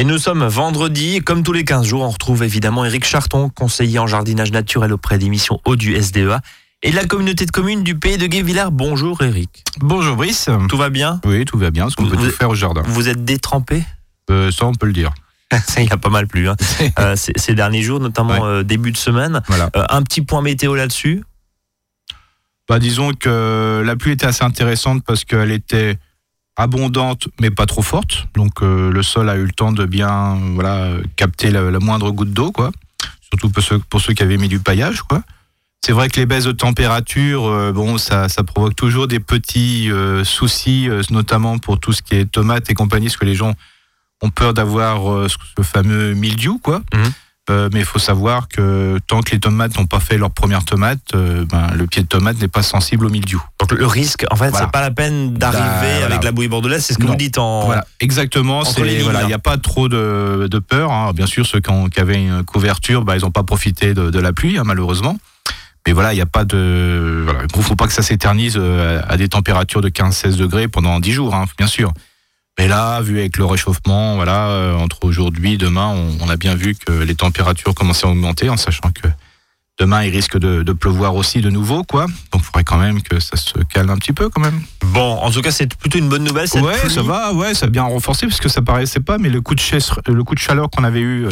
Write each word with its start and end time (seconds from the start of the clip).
Et 0.00 0.04
nous 0.04 0.18
sommes 0.18 0.46
vendredi, 0.46 1.22
comme 1.22 1.42
tous 1.42 1.52
les 1.52 1.64
15 1.64 1.84
jours, 1.84 2.02
on 2.02 2.10
retrouve 2.10 2.44
évidemment 2.44 2.84
Eric 2.84 3.04
Charton, 3.04 3.48
conseiller 3.48 3.98
en 3.98 4.06
jardinage 4.06 4.52
naturel 4.52 4.92
auprès 4.92 5.18
des 5.18 5.28
missions 5.28 5.60
eau 5.64 5.74
du 5.74 6.00
SDEA 6.00 6.40
et 6.84 6.92
de 6.92 6.94
la 6.94 7.04
communauté 7.04 7.46
de 7.46 7.50
communes 7.50 7.82
du 7.82 7.96
pays 7.96 8.16
de 8.16 8.28
Guévillard. 8.28 8.70
Bonjour 8.70 9.20
Eric. 9.22 9.64
Bonjour 9.80 10.14
Brice. 10.14 10.50
Tout 10.68 10.76
va 10.76 10.88
bien? 10.88 11.20
Oui, 11.24 11.44
tout 11.44 11.58
va 11.58 11.72
bien, 11.72 11.90
ce 11.90 11.96
qu'on 11.96 12.06
peut 12.06 12.16
tout 12.16 12.30
faire 12.30 12.48
au 12.48 12.54
jardin. 12.54 12.82
Vous 12.86 13.08
êtes 13.08 13.24
détrempé? 13.24 13.82
Euh, 14.30 14.52
ça, 14.52 14.66
on 14.66 14.72
peut 14.72 14.86
le 14.86 14.92
dire. 14.92 15.12
Ça, 15.66 15.82
il 15.82 15.88
y 15.88 15.92
a 15.92 15.96
pas 15.96 16.10
mal 16.10 16.28
plu 16.28 16.48
hein. 16.48 16.54
Euh, 17.00 17.16
ces, 17.16 17.32
ces 17.34 17.54
derniers 17.54 17.82
jours, 17.82 17.98
notamment 17.98 18.44
euh, 18.44 18.62
début 18.62 18.92
de 18.92 18.96
semaine. 18.96 19.42
Voilà. 19.48 19.68
Un 19.90 20.04
petit 20.04 20.22
point 20.22 20.42
météo 20.42 20.76
là-dessus? 20.76 21.24
Bah, 22.68 22.78
disons 22.78 23.14
que 23.14 23.82
la 23.84 23.96
pluie 23.96 24.12
était 24.12 24.26
assez 24.26 24.44
intéressante 24.44 25.02
parce 25.04 25.24
qu'elle 25.24 25.50
était 25.50 25.98
abondante 26.58 27.28
mais 27.40 27.50
pas 27.50 27.64
trop 27.64 27.82
forte. 27.82 28.28
Donc 28.34 28.62
euh, 28.62 28.92
le 28.92 29.02
sol 29.02 29.30
a 29.30 29.36
eu 29.36 29.44
le 29.44 29.52
temps 29.52 29.72
de 29.72 29.86
bien 29.86 30.38
voilà, 30.54 30.90
capter 31.16 31.50
la, 31.50 31.62
moindre 31.78 32.10
goutte 32.10 32.32
d'eau, 32.32 32.52
quoi. 32.52 32.70
Surtout 33.30 33.48
pour 33.48 33.62
ceux, 33.62 33.78
pour 33.78 34.00
ceux 34.00 34.12
qui 34.12 34.22
avaient 34.22 34.36
mis 34.36 34.48
du 34.48 34.58
paillage, 34.58 35.02
quoi. 35.02 35.22
C'est 35.80 35.92
vrai 35.92 36.08
que 36.08 36.18
les 36.18 36.26
baisses 36.26 36.44
de 36.44 36.52
température, 36.52 37.46
euh, 37.46 37.72
bon, 37.72 37.96
ça, 37.96 38.28
ça 38.28 38.42
provoque 38.42 38.74
toujours 38.74 39.06
des 39.06 39.20
petits 39.20 39.90
euh, 39.90 40.24
soucis, 40.24 40.88
notamment 41.10 41.58
pour 41.58 41.78
tout 41.78 41.92
ce 41.92 42.02
qui 42.02 42.16
est 42.16 42.30
tomates 42.30 42.68
et 42.68 42.74
compagnie, 42.74 43.06
parce 43.06 43.16
que 43.16 43.24
les 43.24 43.36
gens 43.36 43.54
ont 44.20 44.30
peur 44.30 44.52
d'avoir 44.52 45.30
ce, 45.30 45.36
ce 45.56 45.62
fameux 45.62 46.14
mildiou, 46.14 46.58
quoi. 46.58 46.82
Mhm. 46.92 47.12
Euh, 47.50 47.68
mais 47.72 47.80
il 47.80 47.84
faut 47.86 47.98
savoir 47.98 48.48
que 48.48 48.98
tant 49.06 49.20
que 49.22 49.30
les 49.30 49.40
tomates 49.40 49.76
n'ont 49.78 49.86
pas 49.86 50.00
fait 50.00 50.18
leur 50.18 50.30
première 50.30 50.64
tomate, 50.64 50.98
euh, 51.14 51.44
ben, 51.46 51.68
le 51.74 51.86
pied 51.86 52.02
de 52.02 52.06
tomate 52.08 52.38
n'est 52.40 52.48
pas 52.48 52.62
sensible 52.62 53.06
au 53.06 53.08
mildiou. 53.10 53.42
Donc 53.58 53.72
le 53.72 53.86
risque, 53.86 54.24
en 54.30 54.36
fait, 54.36 54.50
Voilà. 54.50 54.66
c'est 54.66 54.72
pas 54.72 54.80
la 54.80 54.90
peine 54.90 55.34
d'arriver 55.34 55.62
Bah, 55.64 55.76
voilà. 56.00 56.06
avec 56.06 56.24
la 56.24 56.32
bouillie 56.32 56.48
bordelaise, 56.48 56.84
c'est 56.84 56.92
ce 56.94 56.98
que 56.98 57.04
Non. 57.04 57.10
vous 57.12 57.16
dites 57.16 57.38
en. 57.38 57.64
Voilà, 57.66 57.86
exactement. 58.00 58.62
voilà. 58.64 59.22
Il 59.22 59.26
n'y 59.28 59.32
a 59.34 59.38
pas 59.38 59.56
trop 59.58 59.88
de, 59.88 60.48
de 60.50 60.58
peur. 60.58 60.92
hein. 60.92 61.12
Bien 61.14 61.26
sûr, 61.26 61.46
ceux 61.46 61.60
qui, 61.60 61.70
ont- 61.70 61.88
qui 61.88 62.00
avaient 62.00 62.22
une 62.22 62.42
couverture, 62.44 63.04
bah, 63.04 63.16
ils 63.16 63.22
n'ont 63.22 63.30
pas 63.30 63.42
profité 63.44 63.94
de, 63.94 64.10
de 64.10 64.18
la 64.20 64.32
pluie, 64.32 64.58
hein, 64.58 64.62
malheureusement. 64.64 65.18
Mais 65.86 65.92
voilà, 65.94 66.12
il 66.12 66.16
n'y 66.16 66.22
a 66.22 66.26
pas 66.26 66.44
de. 66.44 67.24
Il 67.54 67.58
ne 67.58 67.62
faut 67.62 67.76
pas 67.76 67.86
que 67.86 67.92
ça 67.94 68.02
s'éternise 68.02 68.56
euh, 68.58 69.00
à 69.08 69.16
des 69.16 69.28
températures 69.28 69.80
de 69.80 69.88
15-16 69.88 70.36
degrés 70.36 70.68
pendant 70.68 71.00
10 71.00 71.12
jours, 71.12 71.34
hein, 71.34 71.46
bien 71.56 71.66
sûr. 71.66 71.92
Mais 72.58 72.66
là, 72.68 73.00
vu 73.00 73.18
avec 73.20 73.36
le 73.38 73.44
réchauffement, 73.44 74.16
voilà, 74.16 74.48
euh, 74.48 74.74
entre 74.76 75.04
aujourd'hui 75.04 75.54
et 75.54 75.56
demain, 75.58 75.86
on, 75.88 76.18
on 76.26 76.28
a 76.28 76.36
bien 76.36 76.54
vu 76.56 76.74
que 76.74 76.92
les 76.92 77.14
températures 77.14 77.74
commençaient 77.74 78.06
à 78.06 78.10
augmenter, 78.10 78.50
en 78.50 78.56
sachant 78.56 78.90
que 78.90 79.08
demain, 79.78 80.02
il 80.02 80.10
risque 80.10 80.36
de, 80.38 80.64
de 80.64 80.72
pleuvoir 80.72 81.14
aussi 81.14 81.40
de 81.40 81.50
nouveau, 81.50 81.84
quoi. 81.84 82.06
Donc, 82.32 82.40
il 82.40 82.42
faudrait 82.42 82.64
quand 82.64 82.78
même 82.78 83.00
que 83.00 83.20
ça 83.20 83.36
se 83.36 83.52
calme 83.72 83.90
un 83.90 83.96
petit 83.96 84.12
peu, 84.12 84.28
quand 84.28 84.40
même. 84.40 84.60
Bon, 84.86 85.18
en 85.18 85.30
tout 85.30 85.40
cas, 85.40 85.52
c'est 85.52 85.72
plutôt 85.76 85.98
une 85.98 86.08
bonne 86.08 86.24
nouvelle. 86.24 86.48
Cette 86.48 86.62
Ouais, 86.64 86.76
pluie. 86.80 86.90
ça 86.92 87.02
va, 87.02 87.32
ouais, 87.32 87.54
ça 87.54 87.66
a 87.66 87.68
bien 87.68 87.84
renforcé 87.84 88.26
parce 88.26 88.40
que 88.40 88.48
ça 88.48 88.60
paraissait 88.60 88.98
pas, 89.00 89.18
mais 89.18 89.28
le 89.28 89.40
coup 89.40 89.54
de, 89.54 89.60
chaise- 89.60 89.92
le 90.08 90.24
coup 90.24 90.34
de 90.34 90.40
chaleur 90.40 90.68
qu'on 90.68 90.82
avait 90.82 90.98
eu 91.00 91.26
euh, 91.26 91.30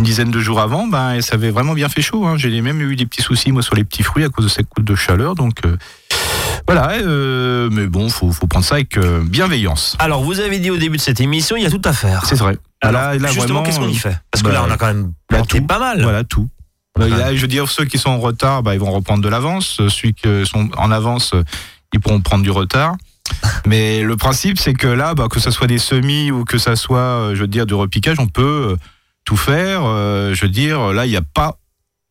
une 0.00 0.04
dizaine 0.04 0.32
de 0.32 0.40
jours 0.40 0.58
avant, 0.60 0.88
ben, 0.88 1.20
ça 1.22 1.36
avait 1.36 1.50
vraiment 1.52 1.74
bien 1.74 1.88
fait 1.88 2.02
chaud. 2.02 2.26
Hein. 2.26 2.36
J'ai 2.38 2.60
même 2.60 2.80
eu 2.80 2.96
des 2.96 3.06
petits 3.06 3.22
soucis 3.22 3.52
moi 3.52 3.62
sur 3.62 3.76
les 3.76 3.84
petits 3.84 4.02
fruits 4.02 4.24
à 4.24 4.28
cause 4.30 4.44
de 4.46 4.50
cette 4.50 4.68
coup 4.68 4.82
de 4.82 4.94
chaleur, 4.96 5.36
donc 5.36 5.58
euh, 5.64 5.76
voilà. 6.66 6.90
euh, 6.92 7.68
mais 7.70 7.86
bon, 7.86 8.08
faut, 8.08 8.32
faut 8.32 8.46
prendre 8.46 8.64
ça 8.64 8.76
avec 8.76 8.96
euh, 8.98 9.22
bienveillance. 9.24 9.96
Alors, 9.98 10.22
vous 10.22 10.40
avez 10.40 10.58
dit 10.58 10.70
au 10.70 10.76
début 10.76 10.96
de 10.96 11.02
cette 11.02 11.20
émission, 11.20 11.56
il 11.56 11.62
y 11.62 11.66
a 11.66 11.70
tout 11.70 11.82
à 11.84 11.92
faire. 11.92 12.24
C'est 12.26 12.36
vrai. 12.38 12.58
Alors, 12.80 13.00
Là, 13.00 13.14
là, 13.18 13.28
justement, 13.32 13.62
qu'est-ce 13.62 13.78
qu'on 13.78 13.88
y 13.88 13.94
fait? 13.94 14.18
Parce 14.30 14.42
que 14.42 14.48
bah, 14.48 14.54
là, 14.54 14.64
on 14.66 14.70
a 14.70 14.76
quand 14.76 14.86
même 14.86 15.04
bah, 15.30 15.38
planté 15.38 15.58
tout. 15.60 15.66
pas 15.66 15.78
mal. 15.78 16.02
Voilà 16.02 16.24
tout. 16.24 16.48
Ouais. 16.98 17.08
Là, 17.08 17.34
je 17.34 17.40
veux 17.40 17.48
dire, 17.48 17.68
ceux 17.68 17.84
qui 17.84 17.98
sont 17.98 18.10
en 18.10 18.18
retard, 18.18 18.62
bah, 18.62 18.74
ils 18.74 18.80
vont 18.80 18.90
reprendre 18.90 19.22
de 19.22 19.28
l'avance. 19.28 19.80
Ceux 19.88 20.10
qui 20.10 20.28
sont 20.44 20.70
en 20.76 20.90
avance, 20.90 21.34
ils 21.92 22.00
pourront 22.00 22.20
prendre 22.20 22.42
du 22.42 22.50
retard. 22.50 22.96
Mais 23.66 24.02
le 24.02 24.16
principe, 24.16 24.58
c'est 24.58 24.74
que 24.74 24.86
là, 24.86 25.14
bah, 25.14 25.28
que 25.30 25.40
ce 25.40 25.50
soit 25.50 25.66
des 25.66 25.78
semis 25.78 26.30
ou 26.30 26.44
que 26.44 26.58
ça 26.58 26.76
soit, 26.76 26.98
euh, 26.98 27.34
je 27.34 27.40
veux 27.42 27.48
dire, 27.48 27.66
du 27.66 27.74
repiquage, 27.74 28.18
on 28.18 28.28
peut 28.28 28.76
tout 29.24 29.36
faire. 29.36 29.82
Je 29.82 30.40
veux 30.40 30.48
dire, 30.50 30.92
là, 30.92 31.06
il 31.06 31.10
n'y 31.10 31.16
a 31.16 31.22
pas, 31.22 31.58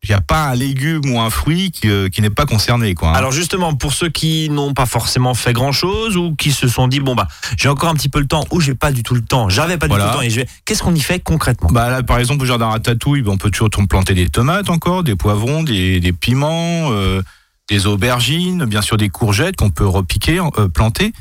il 0.08 0.12
y 0.12 0.14
a 0.14 0.20
pas 0.20 0.44
un 0.46 0.54
légume 0.54 1.02
ou 1.10 1.20
un 1.20 1.30
fruit 1.30 1.70
qui, 1.70 1.88
euh, 1.88 2.08
qui 2.08 2.22
n'est 2.22 2.30
pas 2.30 2.46
concerné, 2.46 2.94
quoi. 2.94 3.10
hein. 3.10 3.14
Alors 3.14 3.32
justement, 3.32 3.74
pour 3.74 3.92
ceux 3.92 4.08
qui 4.08 4.48
n'ont 4.50 4.72
pas 4.74 4.86
forcément 4.86 5.34
fait 5.34 5.52
grand-chose 5.52 6.16
ou 6.16 6.34
qui 6.34 6.52
se 6.52 6.68
sont 6.68 6.88
dit 6.88 7.00
bon 7.00 7.14
bah 7.14 7.28
j'ai 7.56 7.68
encore 7.68 7.88
un 7.88 7.94
petit 7.94 8.08
peu 8.08 8.20
le 8.20 8.26
temps 8.26 8.44
ou 8.50 8.60
j'ai 8.60 8.74
pas 8.74 8.92
du 8.92 9.02
tout 9.02 9.14
le 9.14 9.22
temps, 9.22 9.48
j'avais 9.48 9.76
pas 9.78 9.86
du 9.86 9.90
Voilà. 9.90 10.04
tout 10.06 10.10
le 10.10 10.16
temps 10.18 10.22
et 10.22 10.30
je 10.30 10.40
vais. 10.40 10.48
Qu'est-ce 10.64 10.82
qu'on 10.82 10.94
y 10.94 11.00
fait 11.00 11.20
concrètement? 11.20 11.68
Bah 11.72 11.90
là, 11.90 12.02
par 12.02 12.18
exemple, 12.18 12.42
au 12.42 12.46
jardin 12.46 12.66
ratatouille, 12.68 13.22
bah, 13.22 13.30
on 13.32 13.38
peut 13.38 13.50
toujours 13.50 13.68
planter 13.88 14.14
des 14.14 14.28
tomates 14.28 14.70
encore, 14.70 15.02
des 15.02 15.16
poivrons, 15.16 15.62
des, 15.62 16.00
des 16.00 16.12
piments, 16.12 16.90
euh, 16.92 17.22
des 17.68 17.86
aubergines, 17.86 18.64
bien 18.64 18.82
sûr 18.82 18.96
des 18.96 19.08
courgettes 19.08 19.56
qu'on 19.56 19.70
peut 19.70 19.86
repiquer, 19.86 20.40
euh, 20.58 20.68
planter 20.68 21.12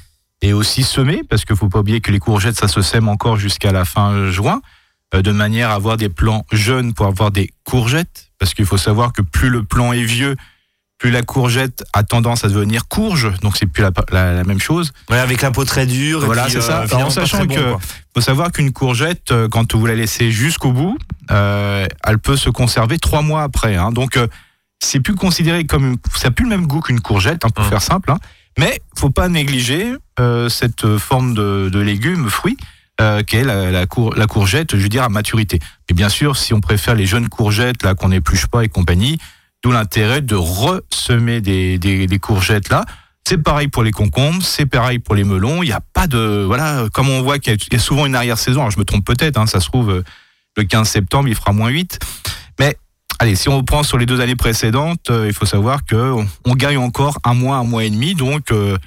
et 0.42 0.54
aussi 0.54 0.84
semer, 0.84 1.22
parce 1.28 1.44
qu'il 1.46 1.56
faut 1.56 1.70
pas 1.70 1.80
oublier 1.80 2.02
que 2.02 2.12
les 2.12 2.20
courgettes, 2.20 2.56
ça 2.58 2.68
se 2.68 2.82
sème 2.82 3.08
encore 3.08 3.38
jusqu'à 3.38 3.72
la 3.72 3.84
fin 3.86 4.30
juin, 4.30 4.62
euh, 5.16 5.22
de 5.24 5.32
manière 5.32 5.70
à 5.72 5.74
avoir 5.74 5.98
des 5.98 6.10
plants 6.10 6.46
jeunes 6.52 6.94
pour 6.94 7.08
avoir 7.08 7.32
des 7.32 7.50
courgettes, 7.64 8.25
parce 8.40 8.54
qu'il 8.54 8.66
faut 8.66 8.78
savoir 8.78 9.14
que 9.14 9.22
plus 9.22 9.50
le 9.50 9.64
plant 9.64 9.94
est 9.94 10.04
vieux, 10.04 10.36
plus 10.98 11.12
la 11.12 11.24
courgette 11.24 11.84
a 11.94 12.04
tendance 12.04 12.46
à 12.46 12.48
devenir 12.48 12.88
courge, 12.88 13.32
donc 13.42 13.58
c'est 13.58 13.66
plus 13.66 13.84
la, 13.84 13.92
la- 14.12 14.34
la 14.34 14.44
même 14.46 14.60
chose. 14.62 14.94
Ouais, 15.10 15.20
avec 15.20 15.42
la 15.42 15.52
peau 15.52 15.66
très 15.66 15.86
dure. 15.86 16.22
Voilà, 16.26 16.48
c'est 16.50 16.62
ça. 16.62 16.78
Alors, 16.78 16.86
finalement, 16.88 17.08
en 17.08 17.12
sachant 17.12 17.46
bon, 17.46 17.54
que- 17.56 17.60
quoi. 17.72 17.80
faut 18.14 18.22
savoir 18.22 18.52
qu'une 18.52 18.72
courgette, 18.72 19.32
euh, 19.32 19.50
quand 19.50 19.76
vous 19.76 19.86
la 19.86 19.96
laissez 19.96 20.32
jusqu'au 20.32 20.72
bout, 20.72 20.98
euh, 21.32 21.86
elle 22.06 22.20
peut 22.20 22.38
se 22.38 22.50
conserver 22.50 22.98
trois 22.98 23.22
mois 23.22 23.44
après. 23.44 23.76
hein. 23.76 23.92
Donc, 23.92 24.16
euh, 24.16 24.28
c'est 24.82 25.00
plus 25.02 25.16
considéré 25.16 25.66
comme 25.66 25.86
une- 25.86 25.98
ça 26.16 26.30
n'a 26.30 26.32
plus 26.32 26.44
le 26.46 26.50
même 26.50 26.66
goût 26.66 26.80
qu'une 26.80 27.02
courgette, 27.02 27.44
hein, 27.44 27.50
pour 27.54 27.66
Hum. 27.66 27.70
faire 27.70 27.82
simple. 27.82 28.12
hein. 28.12 28.18
Mais 28.58 28.80
faut 28.98 29.10
pas 29.10 29.28
négliger 29.28 29.94
euh, 30.22 30.48
cette 30.48 30.98
forme 30.98 31.34
de, 31.34 31.68
de 31.70 31.80
légume, 31.80 32.30
fruit, 32.30 32.56
euh, 33.02 33.24
qu'est 33.24 33.44
la, 33.44 33.72
la, 33.72 33.86
cour- 33.88 34.16
la 34.16 34.28
courgette, 34.28 34.76
je 34.76 34.82
veux 34.82 34.90
dire 34.90 35.04
à 35.04 35.10
maturité. 35.10 35.60
Et 35.90 35.94
bien 35.94 36.10
sûr, 36.10 36.38
si 36.38 36.54
on 36.54 36.62
préfère 36.62 36.96
les 36.96 37.06
jeunes 37.06 37.28
courgettes 37.30 37.84
là 37.84 37.94
qu'on 37.96 38.10
n'épluche 38.10 38.48
pas 38.48 38.64
et 38.64 38.70
compagnie, 38.70 39.18
d'où 39.64 39.72
l'intérêt 39.72 40.22
de 40.22 40.36
ressemer 40.36 41.42
des, 41.42 41.78
des, 41.78 42.08
des 42.08 42.20
courgettes 42.20 42.70
là. 42.70 42.86
C'est 43.28 43.40
pareil 43.40 43.68
pour 43.70 43.82
les 43.84 43.92
concombres, 43.92 44.44
c'est 44.44 44.68
pareil 44.68 45.00
pour 45.00 45.16
les 45.16 45.24
melons. 45.24 45.64
Il 45.64 45.66
n'y 45.66 45.72
a 45.74 45.82
pas 45.82 46.06
de 46.06 46.44
voilà, 46.46 46.86
comme 46.94 47.10
on 47.10 47.24
voit 47.24 47.40
qu'il 47.40 47.58
y 47.72 47.76
a- 47.76 47.80
souvent 47.80 48.06
une 48.06 48.16
arrière-saison. 48.16 48.60
Alors 48.62 48.72
je 48.72 48.78
me 48.80 48.86
trompe 48.86 49.04
peut-être, 49.06 49.38
hein, 49.40 49.48
ça 49.48 49.60
se 49.60 49.66
trouve 49.66 49.90
euh, 49.90 50.04
le 50.58 50.64
15 50.64 50.88
septembre 50.88 51.28
il 51.28 51.36
fera 51.36 51.52
moins 51.52 51.70
8. 51.70 51.98
Mais 52.60 52.78
allez, 53.20 53.36
si 53.36 53.50
on 53.50 53.58
reprend 53.58 53.82
sur 53.84 53.98
les 53.98 54.06
deux 54.06 54.22
années 54.22 54.36
précédentes, 54.36 55.10
euh, 55.10 55.26
il 55.28 55.34
faut 55.34 55.48
savoir 55.48 55.86
que 55.86 56.14
on 56.46 56.54
gagne 56.56 56.78
encore 56.78 57.18
un 57.24 57.34
mois, 57.34 57.58
un 57.58 57.64
mois 57.64 57.84
et 57.84 57.90
demi. 57.90 58.14
Donc 58.14 58.52
euh, 58.52 58.78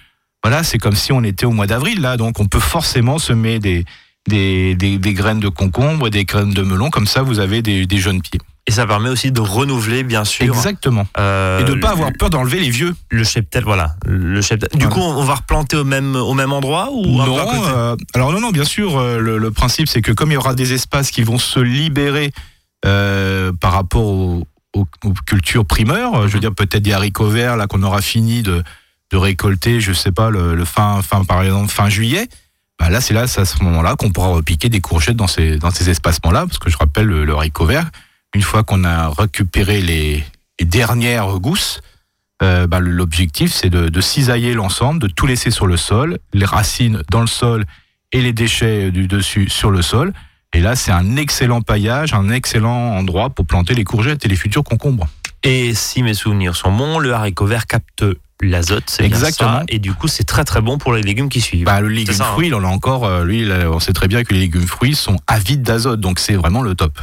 voilà, 0.44 0.62
c'est 0.62 0.78
comme 0.78 0.94
si 0.94 1.12
on 1.12 1.22
était 1.24 1.46
au 1.46 1.52
mois 1.52 1.66
d'avril 1.66 2.00
là. 2.00 2.16
Donc 2.16 2.40
on 2.40 2.46
peut 2.46 2.60
forcément 2.60 3.18
semer 3.18 3.58
des 3.58 3.84
des, 4.28 4.74
des, 4.74 4.98
des 4.98 5.14
graines 5.14 5.40
de 5.40 5.48
concombre, 5.48 6.10
des 6.10 6.24
graines 6.26 6.52
de 6.52 6.62
melon. 6.62 6.90
Comme 6.90 7.06
ça, 7.06 7.22
vous 7.22 7.40
avez 7.40 7.62
des, 7.62 7.86
des 7.86 7.96
jeunes 7.98 8.20
pieds. 8.20 8.40
Et 8.66 8.70
ça 8.70 8.86
permet 8.86 9.08
aussi 9.08 9.32
de 9.32 9.40
renouveler 9.40 10.02
bien 10.02 10.24
sûr. 10.24 10.44
Exactement. 10.44 11.06
euh, 11.18 11.60
Et 11.60 11.64
de 11.64 11.72
ne 11.74 11.80
pas 11.80 11.88
avoir 11.92 12.10
peur 12.12 12.28
d'enlever 12.28 12.60
les 12.60 12.68
vieux. 12.68 12.94
le 13.10 13.24
cheptel, 13.24 13.64
voilà, 13.64 13.94
le 14.04 14.42
cheptel. 14.42 14.68
Du 14.74 14.84
Voilà. 14.84 14.94
coup, 14.94 15.00
on 15.00 15.24
va 15.24 15.36
replanter 15.36 15.78
au 15.78 15.84
même 15.84 16.14
au 16.14 16.34
même 16.34 16.52
endroit 16.52 16.90
ou 16.92 17.22
à 17.22 17.26
Non, 17.26 17.36
côté 17.46 17.56
euh, 17.68 17.96
alors 18.14 18.30
non, 18.32 18.40
non, 18.40 18.50
bien 18.50 18.64
sûr, 18.66 18.98
euh, 18.98 19.18
le, 19.18 19.38
le 19.38 19.50
principe 19.50 19.88
c'est 19.88 20.02
que 20.02 20.12
comme 20.12 20.30
il 20.30 20.34
y 20.34 20.36
aura 20.36 20.54
des 20.54 20.74
espaces 20.74 21.10
qui 21.10 21.22
vont 21.22 21.38
se 21.38 21.60
libérer 21.60 22.30
euh, 22.84 23.52
par 23.58 23.72
rapport 23.72 24.04
aux, 24.04 24.46
aux- 24.76 24.86
aux 25.04 25.14
cultures 25.26 25.64
primeurs, 25.64 26.28
je 26.28 26.34
veux 26.34 26.40
dire 26.40 26.54
peut-être 26.54 26.82
des 26.82 26.92
haricots 26.92 27.28
verts 27.30 27.56
là 27.56 27.66
qu'on 27.66 27.82
aura 27.82 28.02
fini 28.02 28.42
de, 28.42 28.62
de 29.10 29.16
récolter, 29.16 29.80
je 29.80 29.92
sais 29.92 30.12
pas, 30.12 30.30
le, 30.30 30.64
fin, 30.64 31.02
fin 31.02 31.24
par 31.24 31.42
exemple 31.42 31.70
fin 31.70 31.88
juillet. 31.88 32.28
Bah 32.78 32.90
là, 32.90 33.00
c'est 33.00 33.14
là, 33.14 33.22
à 33.22 33.26
ce 33.26 33.62
moment-là 33.64 33.96
qu'on 33.96 34.10
pourra 34.10 34.28
repiquer 34.28 34.68
des 34.68 34.80
courgettes 34.80 35.16
dans 35.16 35.26
ces, 35.26 35.58
dans 35.58 35.70
ces 35.70 35.90
espacements-là, 35.90 36.46
parce 36.46 36.58
que 36.58 36.70
je 36.70 36.76
rappelle 36.76 37.06
le, 37.06 37.34
haricot 37.34 37.66
vert, 37.66 37.90
une 38.34 38.42
fois 38.42 38.62
qu'on 38.62 38.84
a 38.84 39.08
récupéré 39.08 39.80
les, 39.80 40.24
les 40.60 40.66
dernières 40.66 41.38
gousses, 41.38 41.80
euh, 42.40 42.68
bah, 42.68 42.78
l'objectif 42.78 43.52
c'est 43.52 43.70
de, 43.70 43.88
de 43.88 44.00
cisailler 44.00 44.54
l'ensemble, 44.54 45.00
de 45.00 45.08
tout 45.08 45.26
laisser 45.26 45.50
sur 45.50 45.66
le 45.66 45.76
sol, 45.76 46.18
les 46.32 46.44
racines 46.44 47.02
dans 47.10 47.20
le 47.20 47.26
sol 47.26 47.64
et 48.12 48.20
les 48.20 48.32
déchets 48.32 48.92
du 48.92 49.08
dessus 49.08 49.48
sur 49.48 49.70
le 49.70 49.82
sol. 49.82 50.12
Et 50.54 50.60
là, 50.60 50.76
c'est 50.76 50.92
un 50.92 51.16
excellent 51.16 51.60
paillage, 51.60 52.14
un 52.14 52.30
excellent 52.30 52.96
endroit 52.96 53.30
pour 53.30 53.44
planter 53.44 53.74
les 53.74 53.84
courgettes 53.84 54.24
et 54.24 54.28
les 54.28 54.36
futurs 54.36 54.64
concombres. 54.64 55.06
Et 55.42 55.74
si 55.74 56.02
mes 56.02 56.14
souvenirs 56.14 56.56
sont 56.56 56.72
bons, 56.72 56.98
le 56.98 57.12
haricot 57.12 57.46
vert 57.46 57.66
capte 57.66 58.04
l'azote, 58.40 58.84
c'est 58.86 59.04
Exactement. 59.04 59.58
ça, 59.60 59.64
Et 59.68 59.78
du 59.78 59.92
coup, 59.94 60.08
c'est 60.08 60.24
très 60.24 60.44
très 60.44 60.60
bon 60.60 60.78
pour 60.78 60.92
les 60.92 61.02
légumes 61.02 61.28
qui 61.28 61.40
suivent. 61.40 61.64
Bah, 61.64 61.80
le 61.80 61.88
légume 61.88 62.14
ça, 62.14 62.24
hein. 62.28 62.32
fruit, 62.32 62.48
il 62.48 62.54
en 62.54 62.62
a 62.64 62.68
encore, 62.68 63.04
euh, 63.04 63.24
lui, 63.24 63.48
on 63.70 63.80
sait 63.80 63.92
très 63.92 64.08
bien 64.08 64.22
que 64.24 64.32
les 64.34 64.40
légumes 64.40 64.66
fruits 64.66 64.94
sont 64.94 65.16
avides 65.26 65.62
d'azote, 65.62 66.00
donc 66.00 66.18
c'est 66.18 66.34
vraiment 66.34 66.62
le 66.62 66.74
top. 66.74 66.98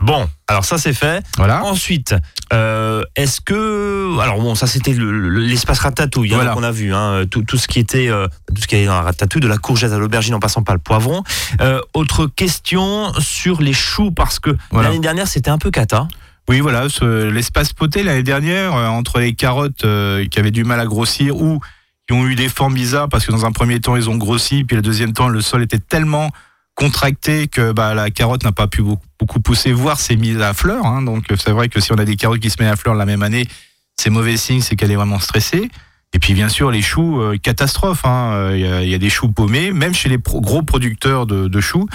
Bon, 0.00 0.28
alors 0.46 0.64
ça 0.66 0.76
c'est 0.76 0.92
fait. 0.92 1.24
Voilà. 1.38 1.64
Ensuite, 1.64 2.14
euh, 2.52 3.02
est-ce 3.16 3.40
que 3.40 4.18
alors 4.20 4.38
bon, 4.40 4.54
ça 4.54 4.66
c'était 4.66 4.92
le- 4.92 5.10
le- 5.30 5.40
l'espace 5.40 5.78
ratatouille 5.78 6.32
hein, 6.34 6.36
Voilà. 6.36 6.52
qu'on 6.52 6.62
a 6.62 6.70
vu, 6.70 6.92
hein, 6.94 7.24
tout, 7.30 7.42
tout 7.42 7.56
ce 7.56 7.66
qui 7.66 7.78
était 7.78 8.08
euh, 8.08 8.28
tout 8.54 8.60
ce 8.60 8.66
qui 8.66 8.76
est 8.76 8.84
dans 8.84 8.94
la 8.94 9.00
ratatouille, 9.02 9.40
de 9.40 9.48
la 9.48 9.56
courgette 9.56 9.92
à 9.92 9.98
l'aubergine 9.98 10.34
en 10.34 10.38
passant 10.38 10.62
par 10.62 10.74
le 10.74 10.80
poivron. 10.82 11.22
Euh, 11.62 11.80
autre 11.94 12.26
question 12.26 13.10
sur 13.20 13.62
les 13.62 13.72
choux 13.72 14.10
parce 14.10 14.38
que 14.38 14.54
Voilà. 14.70 14.88
l'année 14.90 15.00
dernière 15.00 15.28
c'était 15.28 15.50
un 15.50 15.58
peu 15.58 15.70
cata. 15.70 16.08
Oui, 16.48 16.60
voilà, 16.60 16.88
ce- 16.88 17.28
l'espace 17.28 17.72
poté 17.72 18.04
l'année 18.04 18.22
dernière, 18.22 18.74
euh, 18.74 18.86
entre 18.86 19.18
les 19.18 19.34
carottes 19.34 19.84
euh, 19.84 20.26
qui 20.26 20.38
avaient 20.38 20.52
du 20.52 20.62
mal 20.62 20.78
à 20.78 20.86
grossir 20.86 21.36
ou 21.36 21.60
qui 22.06 22.14
ont 22.14 22.24
eu 22.26 22.36
des 22.36 22.48
formes 22.48 22.74
bizarres 22.74 23.08
parce 23.08 23.26
que 23.26 23.32
dans 23.32 23.44
un 23.46 23.52
premier 23.52 23.80
temps 23.80 23.96
ils 23.96 24.08
ont 24.08 24.16
grossi, 24.16 24.62
puis 24.62 24.76
le 24.76 24.82
deuxième 24.82 25.12
temps 25.12 25.28
le 25.28 25.40
sol 25.40 25.64
était 25.64 25.80
tellement 25.80 26.30
contracté 26.76 27.48
que 27.48 27.72
bah, 27.72 27.94
la 27.94 28.10
carotte 28.10 28.44
n'a 28.44 28.52
pas 28.52 28.68
pu 28.68 28.82
beaucoup, 28.82 29.40
pousser, 29.40 29.72
voire 29.72 29.98
s'est 29.98 30.14
mise 30.14 30.40
à 30.40 30.54
fleur. 30.54 30.86
Hein. 30.86 31.02
donc 31.02 31.24
c'est 31.36 31.50
vrai 31.50 31.68
que 31.68 31.80
si 31.80 31.92
on 31.92 31.96
a 31.96 32.04
des 32.04 32.14
carottes 32.14 32.38
qui 32.38 32.50
se 32.50 32.62
mettent 32.62 32.72
à 32.72 32.76
fleur 32.76 32.94
la 32.94 33.06
même 33.06 33.22
année, 33.24 33.48
c'est 33.96 34.10
mauvais 34.10 34.36
signe, 34.36 34.60
c'est 34.60 34.76
qu'elle 34.76 34.92
est 34.92 34.96
vraiment 34.96 35.18
stressée. 35.18 35.68
Et 36.12 36.20
puis 36.20 36.32
bien 36.34 36.48
sûr 36.48 36.70
les 36.70 36.82
choux, 36.82 37.20
euh, 37.20 37.36
catastrophe. 37.38 38.04
Hein. 38.04 38.52
Il 38.52 38.88
y, 38.88 38.94
a 38.94 38.98
des 38.98 39.10
choux 39.10 39.32
paumés, 39.32 39.72
même 39.72 39.94
chez 39.94 40.08
les 40.08 40.18
gros 40.18 40.62
producteurs 40.62 41.26
de, 41.26 41.60
choux. 41.60 41.88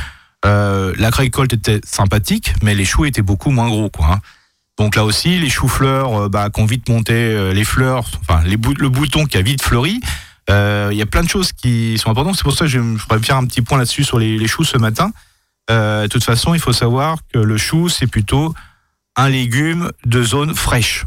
La 0.43 1.09
récolte 1.09 1.53
était 1.53 1.79
sympathique, 1.85 2.53
mais 2.61 2.75
les 2.75 2.83
choux 2.83 3.05
étaient 3.05 3.21
beaucoup 3.21 3.51
moins 3.51 3.69
gros. 3.69 3.89
Quoi, 3.89 4.07
hein. 4.15 4.19
Donc 4.81 4.95
là 4.95 5.05
aussi, 5.05 5.37
les 5.37 5.49
choux-fleurs 5.49 6.23
euh, 6.23 6.27
bah, 6.27 6.49
qui 6.49 6.59
ont 6.59 6.65
vite 6.65 6.89
monté, 6.89 7.13
euh, 7.13 7.53
les 7.53 7.63
fleurs, 7.63 8.03
enfin 8.21 8.41
les 8.43 8.57
le 8.79 8.89
bouton 8.89 9.25
qui 9.25 9.37
a 9.37 9.43
vite 9.43 9.61
fleuri. 9.61 10.01
Il 10.49 10.97
y 10.97 11.01
a 11.03 11.05
plein 11.05 11.21
de 11.21 11.29
choses 11.29 11.53
qui 11.53 11.99
sont 11.99 12.09
importantes. 12.09 12.35
C'est 12.35 12.43
pour 12.43 12.57
ça 12.57 12.65
que 12.65 12.71
je, 12.71 12.79
voudrais 12.79 13.19
faire 13.19 13.35
un 13.35 13.45
petit 13.45 13.61
point 13.61 13.77
là-dessus 13.77 14.03
sur 14.03 14.17
les, 14.17 14.39
les, 14.39 14.47
choux 14.47 14.63
ce 14.63 14.79
matin. 14.79 15.11
de 15.69 16.07
toute 16.07 16.23
façon, 16.23 16.55
il 16.55 16.59
faut 16.59 16.73
savoir 16.73 17.19
que 17.31 17.37
le 17.37 17.57
chou, 17.57 17.89
c'est 17.89 18.07
plutôt 18.07 18.55
un 19.15 19.29
légume 19.29 19.91
de 20.05 20.23
zone 20.23 20.55
fraîche. 20.55 21.05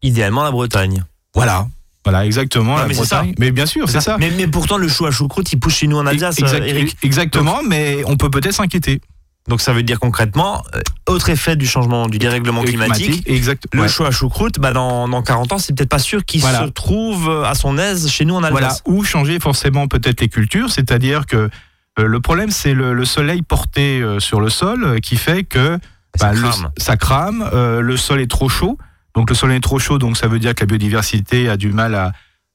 Idéalement 0.00 0.44
la 0.44 0.52
Bretagne. 0.52 1.02
Voilà. 1.34 1.66
Voilà, 2.04 2.24
exactement. 2.24 2.76
la 2.76 2.86
mais, 2.86 2.94
Bretagne. 2.94 3.34
mais 3.36 3.50
bien 3.50 3.66
sûr, 3.66 3.90
c'est 3.90 4.00
ça. 4.00 4.16
Mais, 4.18 4.30
mais, 4.30 4.46
pourtant, 4.46 4.78
le 4.78 4.86
chou 4.86 5.06
à 5.06 5.10
choucroute, 5.10 5.52
il 5.52 5.58
pousse 5.58 5.74
chez 5.74 5.88
nous 5.88 5.98
en 5.98 6.06
Alsace, 6.06 6.38
Eric. 6.38 6.96
Exactement, 7.02 7.62
mais 7.68 8.04
on 8.06 8.16
peut 8.16 8.30
peut-être 8.30 8.54
s'inquiéter. 8.54 9.00
Donc 9.48 9.60
ça 9.60 9.72
veut 9.72 9.82
dire 9.82 9.98
concrètement, 9.98 10.62
euh, 10.74 10.80
autre 11.08 11.28
effet 11.28 11.56
du 11.56 11.66
changement 11.66 12.08
du 12.08 12.18
dérèglement 12.18 12.62
climatique, 12.62 13.24
exact, 13.26 13.66
le 13.72 13.88
chou 13.88 14.04
à 14.04 14.12
choucroute, 14.12 14.60
bah 14.60 14.72
dans, 14.72 15.08
dans 15.08 15.22
40 15.22 15.52
ans, 15.52 15.58
c'est 15.58 15.74
peut-être 15.76 15.88
pas 15.88 15.98
sûr 15.98 16.24
qu'il 16.24 16.42
se 16.42 16.68
trouve 16.68 17.28
euh, 17.28 17.44
à 17.44 17.54
son 17.54 17.76
aise 17.76 18.08
chez 18.08 18.24
nous 18.24 18.36
en 18.36 18.44
Alsace. 18.44 18.82
Voilà. 18.84 18.98
Ou 18.98 19.02
changer 19.02 19.40
forcément 19.40 19.88
peut-être 19.88 20.20
les 20.20 20.28
cultures, 20.28 20.70
c'est-à-dire 20.70 21.26
que 21.26 21.50
euh, 21.98 22.06
le 22.06 22.20
problème 22.20 22.50
c'est 22.50 22.72
le, 22.72 23.04
soleil 23.04 23.42
porté 23.42 24.02
sur 24.20 24.40
le 24.40 24.48
sol 24.48 25.00
qui 25.00 25.16
fait 25.16 25.42
que 25.42 25.78
ça 26.14 26.32
bah, 26.32 26.38
crame, 26.38 26.70
ça 26.78 26.96
crame 26.96 27.50
le 27.52 27.96
sol 27.96 28.20
est 28.20 28.30
trop 28.30 28.48
chaud. 28.48 28.78
Donc 29.14 29.28
le 29.28 29.34
soleil 29.34 29.56
est 29.56 29.60
trop 29.60 29.78
chaud, 29.78 29.98
donc 29.98 30.16
ça 30.16 30.28
veut 30.28 30.38
dire 30.38 30.54
que 30.54 30.60
la 30.60 30.66
biodiversité 30.66 31.48
a 31.48 31.56
du 31.56 31.72
mal 31.72 31.94
à, 31.96 32.12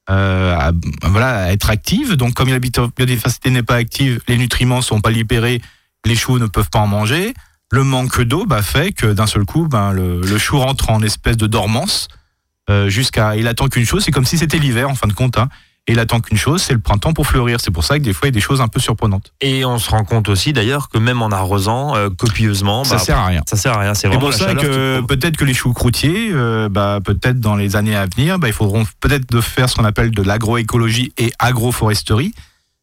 à, 0.08 0.72
voilà, 1.02 1.44
à 1.44 1.52
être 1.52 1.68
active. 1.68 2.16
Donc 2.16 2.32
comme 2.32 2.48
la 2.48 2.58
biodiversité 2.58 3.50
n'est 3.50 3.62
pas 3.62 3.76
active, 3.76 4.20
les 4.26 4.38
nutriments 4.38 4.80
sont 4.80 5.00
pas 5.00 5.10
libérés, 5.10 5.60
les 6.08 6.16
choux 6.16 6.38
ne 6.38 6.46
peuvent 6.46 6.70
pas 6.70 6.80
en 6.80 6.86
manger. 6.86 7.34
Le 7.70 7.84
manque 7.84 8.22
d'eau 8.22 8.46
bah, 8.46 8.62
fait 8.62 8.92
que 8.92 9.06
d'un 9.06 9.26
seul 9.26 9.44
coup, 9.44 9.68
ben, 9.68 9.92
le, 9.92 10.38
chou 10.38 10.58
rentre 10.58 10.90
en 10.90 11.02
espèce 11.02 11.36
de 11.36 11.46
dormance 11.46 12.08
euh, 12.70 12.88
jusqu'à. 12.88 13.36
Il 13.36 13.46
attend 13.46 13.68
qu'une 13.68 13.84
chose, 13.84 14.04
c'est 14.04 14.10
comme 14.10 14.24
si 14.24 14.38
c'était 14.38 14.58
l'hiver 14.58 14.88
en 14.88 14.94
fin 14.94 15.06
de 15.06 15.12
compte. 15.12 15.38
Hein. 15.38 15.48
Et 15.86 15.92
il 15.92 15.98
attend 15.98 16.20
qu'une 16.20 16.36
chose, 16.36 16.62
c'est 16.62 16.74
le 16.74 16.80
printemps 16.80 17.14
pour 17.14 17.26
fleurir. 17.26 17.60
C'est 17.60 17.70
pour 17.70 17.82
ça 17.82 17.98
que 17.98 18.04
des 18.04 18.12
fois, 18.12 18.28
il 18.28 18.30
y 18.30 18.34
a 18.34 18.38
des 18.38 18.40
choses 18.40 18.60
un 18.60 18.68
peu 18.68 18.78
surprenantes. 18.78 19.32
Et 19.40 19.64
on 19.64 19.78
se 19.78 19.90
rend 19.90 20.04
compte 20.04 20.28
aussi 20.28 20.52
d'ailleurs 20.52 20.90
que 20.90 20.98
même 20.98 21.22
en 21.22 21.30
arrosant 21.30 21.96
euh, 21.96 22.10
copieusement, 22.10 22.84
ça 22.84 22.96
bah, 22.96 23.00
sert 23.00 23.18
à 23.18 23.26
rien. 23.26 23.42
Ça 23.48 23.56
sert 23.56 23.72
à 23.72 23.80
rien. 23.80 23.94
C'est 23.94 24.10
pour 24.10 24.32
ça 24.32 24.54
que 24.54 25.00
peut-être 25.06 25.36
que 25.36 25.46
les 25.46 25.54
choux 25.54 25.72
croutiers, 25.72 26.28
euh, 26.32 26.68
bah, 26.68 27.00
peut-être 27.02 27.40
dans 27.40 27.56
les 27.56 27.76
années 27.76 27.96
à 27.96 28.04
venir, 28.04 28.38
bah, 28.38 28.48
il 28.48 28.54
faudront 28.54 28.84
peut-être 29.00 29.30
de 29.30 29.40
faire 29.40 29.68
ce 29.68 29.76
qu'on 29.76 29.84
appelle 29.84 30.10
de 30.10 30.22
l'agroécologie 30.22 31.12
et 31.16 31.32
agroforesterie 31.38 32.34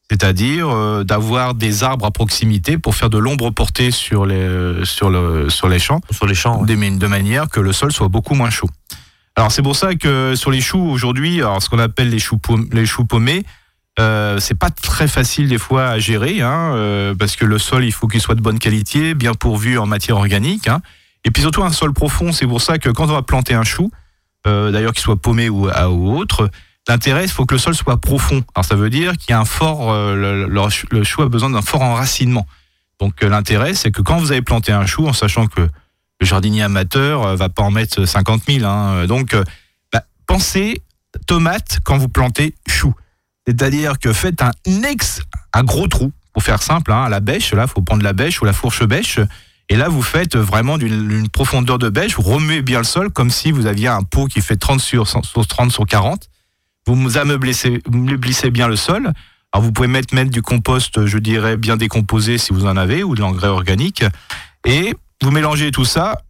c'est-à-dire 0.10 0.70
euh, 0.70 1.04
d'avoir 1.04 1.56
des 1.56 1.84
arbres 1.84 2.06
à 2.06 2.12
proximité 2.12 2.78
pour 2.78 2.96
faire 2.96 3.10
de 3.10 3.18
l'ombre 3.18 3.50
portée 3.50 3.92
sur 3.92 4.26
les, 4.26 4.86
sur, 4.86 5.10
le, 5.10 5.50
sur 5.50 5.68
les 5.68 5.80
champs, 5.80 6.02
sur 6.12 6.28
les 6.28 6.36
champs 6.36 6.64
de 6.64 7.08
manière 7.08 7.50
que 7.50 7.60
le 7.60 7.74
sol 7.74 7.92
soit 7.92 8.08
beaucoup 8.08 8.36
moins 8.36 8.50
chaud. 8.50 8.70
Alors 9.36 9.52
c'est 9.52 9.64
pour 9.64 9.76
ça 9.76 9.96
que 9.96 10.36
sur 10.36 10.52
les 10.52 10.62
choux 10.62 10.80
aujourd'hui, 10.80 11.42
alors 11.42 11.62
ce 11.62 11.70
qu'on 11.70 11.80
appelle 11.80 12.10
les 12.10 12.20
choux, 12.20 12.40
les 12.72 12.86
choux 12.86 13.06
paumés, 13.06 13.44
euh, 14.00 14.40
c'est 14.40 14.58
pas 14.58 14.70
très 14.70 15.08
facile 15.08 15.50
des 15.50 15.58
fois 15.58 15.88
à 15.88 16.00
gérer, 16.00 16.42
hein, 16.42 16.76
euh, 16.76 17.16
parce 17.16 17.36
que 17.36 17.46
le 17.46 17.58
sol 17.58 17.84
il 17.84 17.92
faut 17.92 18.08
qu'il 18.08 18.22
soit 18.22 18.36
de 18.36 18.42
bonne 18.42 18.60
qualité, 18.60 19.14
bien 19.16 19.34
pourvu 19.34 19.78
en 19.78 19.88
matière 19.88 20.18
organique, 20.18 20.68
hein, 20.68 20.82
et 21.24 21.32
puis 21.32 21.42
surtout 21.42 21.64
un 21.64 21.72
sol 21.72 21.94
profond. 21.94 22.32
C'est 22.32 22.48
pour 22.48 22.62
ça 22.62 22.78
que 22.78 22.90
quand 22.90 23.06
on 23.06 23.14
va 23.14 23.24
planter 23.24 23.56
un 23.56 23.64
chou, 23.64 23.92
d'ailleurs 24.46 24.94
qu'il 24.94 25.02
soit 25.02 25.16
paumé 25.16 25.50
ou, 25.50 25.68
ou 25.70 26.18
autre, 26.18 26.52
L'intérêt, 26.88 27.24
il 27.24 27.30
faut 27.30 27.46
que 27.46 27.56
le 27.56 27.60
sol 27.60 27.74
soit 27.74 27.98
profond. 27.98 28.44
Alors 28.54 28.66
ça 28.66 28.76
veut 28.76 28.90
dire 28.90 29.18
qu'il 29.18 29.32
y 29.32 29.34
a 29.34 29.40
un 29.40 29.46
fort, 29.46 29.92
euh, 29.92 30.46
le, 30.48 31.04
chou 31.04 31.24
a 31.24 31.30
besoin 31.30 31.50
d'un 31.50 31.64
fort 31.64 31.82
enracinement. 31.82 32.46
Donc 33.00 33.24
euh, 33.24 33.30
l'intérêt, 33.30 33.74
c'est 33.74 33.92
que 33.92 34.02
quand 34.02 34.18
vous 34.18 34.32
avez 34.32 34.44
planté 34.44 34.72
un 34.72 34.86
chou, 34.86 35.08
en 35.08 35.14
sachant 35.14 35.48
que 35.48 35.62
le 35.62 36.26
jardinier 36.26 36.62
amateur 36.62 37.26
euh, 37.26 37.36
va 37.36 37.50
pas 37.50 37.64
en 37.64 37.72
mettre 37.72 38.06
50 38.06 38.44
000, 38.48 38.66
hein, 38.66 39.08
donc 39.08 39.36
bah, 39.92 40.04
pensez 40.28 40.84
tomate 41.26 41.80
quand 41.84 41.98
vous 41.98 42.10
plantez 42.10 42.54
chou. 42.68 42.94
C'est-à-dire 43.48 43.98
que 43.98 44.14
faites 44.14 44.42
un 44.44 44.52
ex, 44.84 45.22
un 45.54 45.64
gros 45.64 45.88
trou, 45.88 46.12
pour 46.34 46.44
faire 46.44 46.62
simple, 46.62 46.92
hein, 46.92 47.04
à 47.04 47.10
la 47.10 47.20
bêche, 47.20 47.54
là, 47.54 47.66
faut 47.66 47.82
prendre 47.82 48.04
la 48.04 48.14
bêche 48.14 48.42
ou 48.42 48.46
la 48.46 48.54
fourche 48.54 48.84
bêche, 48.84 49.20
et 49.70 49.76
là, 49.76 49.88
vous 49.90 50.04
faites 50.04 50.36
vraiment 50.36 50.78
d'une 50.78 51.30
profondeur 51.30 51.80
de 51.80 51.90
bêche, 51.90 52.16
vous 52.16 52.22
remuez 52.22 52.62
bien 52.62 52.80
le 52.80 52.84
sol 52.84 53.10
comme 53.10 53.32
si 53.32 53.52
vous 53.52 53.66
aviez 53.66 53.88
un 53.88 54.04
pot 54.04 54.28
qui 54.28 54.42
fait 54.42 54.58
30 54.58 54.80
sur, 54.80 55.08
sur 55.08 55.48
30 55.48 55.72
sur 55.72 55.86
40 55.88 56.30
vous 56.88 57.18
ameublissez 57.18 58.52
bien 58.52 58.68
le 58.68 58.76
sol. 58.76 59.12
Alors 59.52 59.64
vous 59.64 59.72
pouvez 59.72 59.88
mettre, 59.88 60.14
du 60.26 60.42
compost, 60.42 61.06
je 61.06 61.18
dirais, 61.18 61.58
bien 61.58 61.78
décomposé 61.78 62.38
si 62.38 62.52
vous 62.52 62.66
en 62.66 62.76
avez, 62.76 63.04
ou 63.04 63.16
de 63.16 63.22
l'engrais 63.22 63.48
organique. 63.48 64.04
Et 64.66 64.94
vous 65.22 65.32
mélangez 65.32 65.72
tout 65.72 65.86
ça 65.86 66.22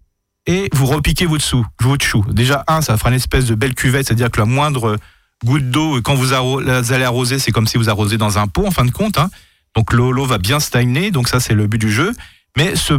et 0.46 0.69
vous 0.74 0.86
repiquez 0.86 1.25
votre, 1.25 1.44
sous, 1.44 1.66
votre 1.81 2.06
chou. 2.06 2.24
Déjà, 2.30 2.63
un, 2.68 2.81
ça 2.81 2.98
fera 2.98 3.10
une 3.10 3.16
espèce 3.16 3.46
de 3.46 3.56
belle 3.56 3.74
cuvette, 3.74 4.07
c'est-à-dire 4.07 4.30
que 4.30 4.40
la 4.40 4.46
moindre 4.46 4.98
goutte 5.44 5.69
d'eau, 5.72 6.02
quand 6.02 6.16
vous, 6.16 6.34
allez 6.34 7.04
arroser, 7.04 7.40
c'est 7.40 7.51
comme 7.51 7.68
si 7.68 7.78
vous 7.78 7.90
arrosez 7.90 8.18
dans 8.18 8.38
un 8.38 8.48
pot, 8.48 8.66
en 8.66 8.72
fin 8.72 8.86
de 8.86 8.92
compte. 8.92 9.18
Hein. 9.18 9.30
Donc 9.75 9.92
l'eau 9.92 10.25
va 10.25 10.38
bien 10.38 10.60
stagner, 10.60 11.12
donc 11.12 11.28
ça 11.28 11.40
c'est 11.40 11.56
le 11.56 11.68
but 11.68 11.80
du 11.80 11.92
jeu. 11.92 12.13
Mais 12.56 12.75
ce 12.75 12.94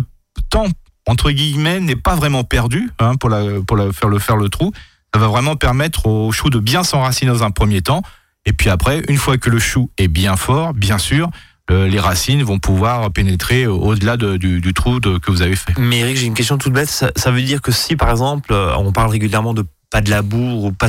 temps, 0.50 0.67
entre 1.06 1.31
guillemets, 1.31 1.81
n'est 1.81 1.97
pas 1.97 2.17
vraiment 2.17 2.44
perdu 2.44 2.91
hein, 2.99 3.14
pour, 3.14 3.31
faire 3.31 4.37
le 4.37 4.49
trou. 4.49 4.73
Ça 5.14 5.20
va 5.20 5.29
vraiment 5.29 5.56
permettre 5.56 6.06
au 6.06 6.31
chou 6.32 6.50
de 6.50 6.58
bien 6.58 6.85
s'enraciner 6.85 7.31
dans 7.31 7.43
un 7.43 7.50
premier 7.50 7.81
temps. 7.82 8.03
Et 8.44 8.53
puis 8.53 8.70
après, 8.70 9.03
une 9.08 9.17
fois 9.17 9.38
que 9.38 9.50
le 9.50 9.58
chou 9.58 9.91
est 9.99 10.08
bien 10.08 10.37
fort, 10.37 10.75
bien 10.75 10.99
sûr, 10.99 11.31
euh, 11.70 11.88
les 11.88 11.99
racines 11.99 12.43
vont 12.44 12.61
pouvoir 12.61 13.11
pénétrer 13.11 13.67
au-delà 13.67 14.17
du, 14.17 14.73
trou 14.73 15.00
que 15.00 15.31
vous 15.31 15.43
avez 15.43 15.56
fait. 15.56 15.76
Mais 15.79 15.99
Eric, 15.99 16.17
j'ai 16.17 16.26
une 16.26 16.35
question 16.35 16.58
toute 16.58 16.73
bête. 16.73 16.88
Ça, 16.88 17.31
veut 17.31 17.43
dire 17.43 17.61
que 17.61 17.73
si, 17.73 17.97
par 17.97 18.11
exemple, 18.11 18.53
euh, 18.53 18.73
on 18.76 18.93
parle 18.93 19.11
régulièrement 19.11 19.53
de 19.53 19.64
pas 19.91 20.00
de 20.00 20.11
labour 20.11 20.64
ou 20.64 20.73
pas, 20.73 20.88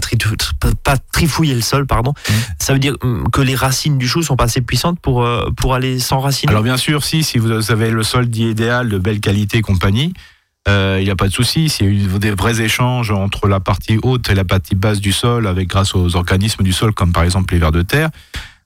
pas 0.84 0.98
trifouiller 0.98 1.54
le 1.54 1.62
sol, 1.62 1.86
pardon, 1.86 2.12
mmh. 2.12 2.34
ça 2.60 2.74
veut 2.74 2.80
dire 2.80 2.96
hum, 3.02 3.30
que 3.32 3.42
les 3.42 3.56
racines 3.56 3.98
du 3.98 4.08
chou 4.08 4.24
sont 4.24 4.36
pas 4.36 4.46
assez 4.46 4.62
puissantes 4.62 5.00
pour, 5.00 5.24
euh, 5.24 5.50
pour 5.56 5.74
aller 5.74 6.00
s'enraciner? 6.00 6.52
Alors 6.52 6.64
bien 6.64 6.78
sûr, 6.78 7.04
si, 7.04 7.24
si 7.24 7.38
vous 7.38 7.72
avez 7.72 7.90
le 7.90 8.04
sol 8.04 8.28
dit 8.28 8.50
idéal, 8.50 8.90
de 8.90 8.98
belle 8.98 9.20
qualité 9.20 9.60
et 9.60 9.62
compagnie, 9.62 10.14
il 10.68 11.04
n'y 11.04 11.10
a 11.10 11.16
pas 11.16 11.28
de 11.28 11.34
souci. 11.34 11.70
S'il 11.70 11.86
y 11.86 11.90
a 11.90 11.92
eu 11.92 12.20
des 12.20 12.32
vrais 12.32 12.62
échanges 12.62 13.12
entre 13.12 13.48
la 13.48 13.60
partie 13.60 14.00
haute 14.04 14.30
et 14.30 14.36
la 14.36 14.44
partie 14.44 14.76
basse 14.76 15.00
du 15.00 15.12
sol, 15.12 15.48
avec 15.48 15.68
grâce 15.68 15.96
aux 15.96 16.16
organismes 16.16 16.64
du 16.64 16.74
sol, 16.74 16.94
comme 16.94 17.12
par 17.12 17.24
exemple 17.24 17.54
les 17.54 17.60
vers 17.60 17.72
de 17.72 17.82
terre. 17.82 18.10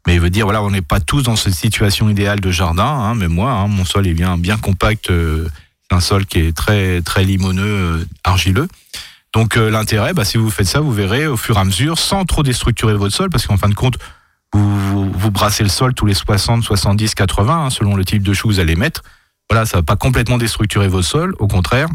Mais 0.08 0.16
il 0.16 0.20
veut 0.20 0.32
dire, 0.32 0.46
voilà, 0.46 0.64
on 0.64 0.72
n'est 0.72 0.82
pas 0.82 1.00
tous 1.00 1.22
dans 1.22 1.36
cette 1.36 1.54
situation 1.54 2.10
idéale 2.10 2.40
de 2.40 2.50
jardin. 2.50 2.84
Hein, 2.86 3.16
mais 3.16 3.28
moi, 3.28 3.52
hein, 3.52 3.68
mon 3.68 3.86
sol 3.86 4.08
est 4.08 4.14
bien, 4.14 4.38
bien 4.38 4.58
compact. 4.58 5.12
Euh, 5.12 5.48
c'est 5.90 5.96
un 5.96 6.00
sol 6.00 6.26
qui 6.26 6.40
est 6.40 6.56
très, 6.56 7.02
très 7.02 7.24
limoneux, 7.24 7.64
euh, 7.64 8.06
argileux. 8.24 8.68
Donc 9.34 9.56
l'intérêt, 9.56 10.14
bah, 10.14 10.26
si 10.26 10.38
vous 10.38 10.50
faites 10.50 10.68
ça, 10.68 10.82
vous 10.82 10.92
verrez 10.92 11.26
au 11.26 11.38
fur 11.38 11.56
et 11.56 11.60
à 11.60 11.64
mesure, 11.64 11.98
sans 11.98 12.26
trop 12.26 12.44
déstructurer 12.44 12.96
votre 12.96 13.16
sol, 13.16 13.30
parce 13.30 13.48
qu'en 13.48 13.56
fin 13.56 13.70
de 13.70 13.74
compte, 13.74 13.98
vous, 14.54 15.10
vous, 15.10 15.32
brassez 15.32 15.64
le 15.64 15.70
sol 15.70 15.94
tous 15.94 16.06
les 16.06 16.14
60, 16.14 16.64
70, 16.64 17.16
80, 17.16 17.70
selon 17.70 17.96
le 17.96 18.04
type 18.04 18.24
de 18.24 18.34
chou 18.34 18.50
que 18.50 18.54
vous 18.54 18.60
allez 18.60 18.76
mettre. 18.76 19.04
Voilà, 19.52 19.66
ça 19.66 19.80
va 19.80 19.84
pas 19.84 19.98
complètement 19.98 20.38
déstructurer 20.38 20.88
vos 20.88 21.02
sols, 21.02 21.36
au 21.40 21.48
contraire. 21.48 21.90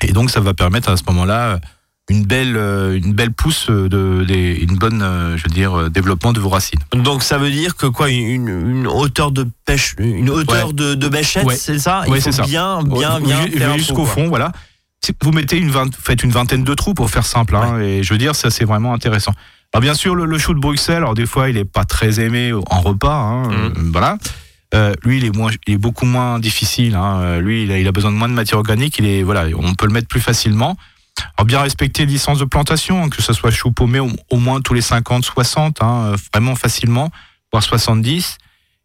Et 0.00 0.12
donc, 0.12 0.30
ça 0.30 0.40
va 0.40 0.54
permettre 0.54 0.88
à 0.88 0.96
ce 0.96 1.02
moment-là 1.08 1.60
une 2.08 2.24
belle, 2.24 2.56
euh, 2.56 2.96
une 2.96 3.12
belle 3.12 3.34
pousse 3.34 3.68
de, 3.68 4.24
une 4.30 4.78
bonne, 4.78 5.02
euh, 5.02 5.36
je 5.36 5.42
veux 5.42 5.50
dire, 5.50 5.90
développement 5.90 6.32
de 6.32 6.40
vos 6.40 6.48
racines. 6.48 6.78
Donc, 6.94 7.22
ça 7.22 7.36
veut 7.36 7.50
dire 7.50 7.76
que 7.76 7.84
quoi, 7.84 8.08
une, 8.08 8.86
hauteur 8.86 9.30
de 9.30 9.46
pêche, 9.66 9.94
une 9.98 10.30
hauteur 10.30 10.72
de, 10.72 10.94
de 10.94 11.08
bêchette, 11.10 11.50
c'est 11.50 11.78
ça? 11.78 12.04
Oui, 12.08 12.18
c'est 12.22 12.32
ça. 12.32 12.44
Bien, 12.44 12.82
bien, 12.82 13.20
bien. 13.20 13.76
Jusqu'au 13.76 14.06
fond, 14.06 14.28
voilà. 14.28 14.50
Vous 15.20 15.32
mettez 15.32 15.58
une 15.58 15.70
faites 16.02 16.24
une 16.24 16.30
vingtaine 16.30 16.64
de 16.64 16.72
trous 16.72 16.94
pour 16.94 17.10
faire 17.10 17.26
simple, 17.26 17.56
hein, 17.56 17.78
et 17.78 18.02
je 18.02 18.14
veux 18.14 18.18
dire, 18.18 18.34
ça 18.34 18.50
c'est 18.50 18.64
vraiment 18.64 18.94
intéressant. 18.94 19.32
Alors 19.74 19.82
bien 19.82 19.94
sûr, 19.94 20.14
le, 20.14 20.38
chou 20.38 20.54
de 20.54 20.60
Bruxelles, 20.60 20.96
alors 20.96 21.14
des 21.14 21.26
fois, 21.26 21.50
il 21.50 21.58
est 21.58 21.66
pas 21.66 21.84
très 21.84 22.20
aimé 22.20 22.52
en 22.52 22.80
repas, 22.80 23.14
hein, 23.14 23.48
mmh. 23.48 23.90
voilà. 23.92 24.16
Euh, 24.74 24.94
lui, 25.02 25.18
il 25.18 25.24
est, 25.24 25.76
beaucoup 25.78 26.04
moins 26.04 26.38
difficile. 26.38 26.94
Hein. 26.94 27.20
Euh, 27.20 27.40
lui, 27.40 27.62
il 27.62 27.88
a, 27.88 27.92
besoin 27.92 28.12
de 28.12 28.16
moins 28.16 28.28
de 28.28 28.34
matière 28.34 28.58
organique. 28.58 28.98
Il 28.98 29.06
est, 29.06 29.22
voilà, 29.22 29.46
on 29.56 29.74
peut 29.74 29.86
le 29.86 29.92
mettre 29.92 30.08
plus 30.08 30.20
facilement. 30.20 30.76
Alors, 31.36 31.46
bien 31.46 31.60
respecter 31.60 32.04
les 32.04 32.12
licences 32.12 32.38
de 32.38 32.44
plantation, 32.44 33.04
hein, 33.04 33.08
que 33.08 33.22
ce 33.22 33.32
soit 33.32 33.50
chou 33.50 33.72
paumé 33.72 33.98
au, 34.00 34.36
moins 34.36 34.60
tous 34.60 34.74
les 34.74 34.82
50, 34.82 35.24
60, 35.24 35.82
hein, 35.82 36.14
vraiment 36.32 36.54
facilement, 36.54 37.10
voire 37.50 37.62
70. 37.62 38.38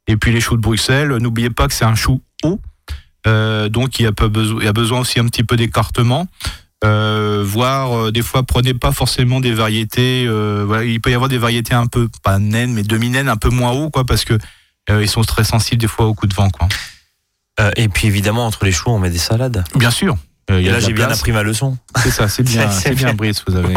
Et 0.08 0.18
puis 0.18 0.32
les 0.32 0.42
choux 0.42 0.56
de 0.56 0.62
Bruxelles, 0.62 1.16
n'oubliez 1.18 1.50
pas 1.50 1.68
que 1.68 1.74
c'est 1.74 1.86
un 1.86 1.96
chou 1.96 2.22
haut. 2.44 2.60
Euh, 3.26 3.70
donc 3.70 4.00
il 4.00 4.08
a, 4.08 4.12
pas 4.12 4.28
besoin, 4.28 4.62
il 4.62 4.68
a 4.68 4.74
besoin 4.74 5.00
aussi 5.00 5.20
un 5.20 5.26
petit 5.26 5.44
peu 5.44 5.56
d'écartement. 5.56 6.28
Euh, 6.84 7.42
voire 7.46 8.12
des 8.12 8.22
fois 8.22 8.44
prenez 8.44 8.74
pas 8.74 8.92
forcément 8.92 9.40
des 9.40 9.54
variétés 9.54 10.24
il 10.24 11.00
peut 11.00 11.12
y 11.12 11.14
avoir 11.14 11.30
des 11.30 11.38
variétés 11.38 11.74
un 11.74 11.88
peu 11.88 12.10
pas 12.24 12.40
naines 12.40 12.74
mais 12.74 12.84
demi 12.84 13.10
naines 13.10 13.30
un 13.30 13.38
peu 13.38 13.48
moins 13.48 13.72
haut 13.72 13.90
quoi 13.90 14.04
parce 14.04 14.26
que 14.26 14.34
euh, 14.34 14.38
ils 14.90 15.10
sont 15.10 15.22
très 15.22 15.44
sensibles 15.44 15.82
des 15.82 15.88
fois 15.88 16.06
au 16.08 16.14
coup 16.14 16.28
de 16.28 16.34
vent. 16.34 16.50
Quoi. 16.50 16.68
Euh, 17.60 17.72
et 17.76 17.88
puis 17.88 18.08
évidemment, 18.08 18.46
entre 18.46 18.66
les 18.66 18.72
choux, 18.72 18.90
on 18.90 19.00
met 19.00 19.10
des 19.10 19.18
salades. 19.18 19.64
Bien 19.76 19.92
sûr. 19.92 20.18
Euh, 20.52 20.60
et 20.60 20.70
là, 20.70 20.80
j'ai 20.80 20.94
bien 20.94 21.10
appris 21.10 21.32
ma 21.32 21.44
leçon. 21.44 21.78
C'est 22.02 22.12
ça, 22.12 22.28
c'est 22.28 22.44
bien, 22.44 22.70
c'est 22.72 22.96
bien, 22.96 23.14
Brice. 23.14 23.44
Vous 23.48 23.56
avez. 23.56 23.74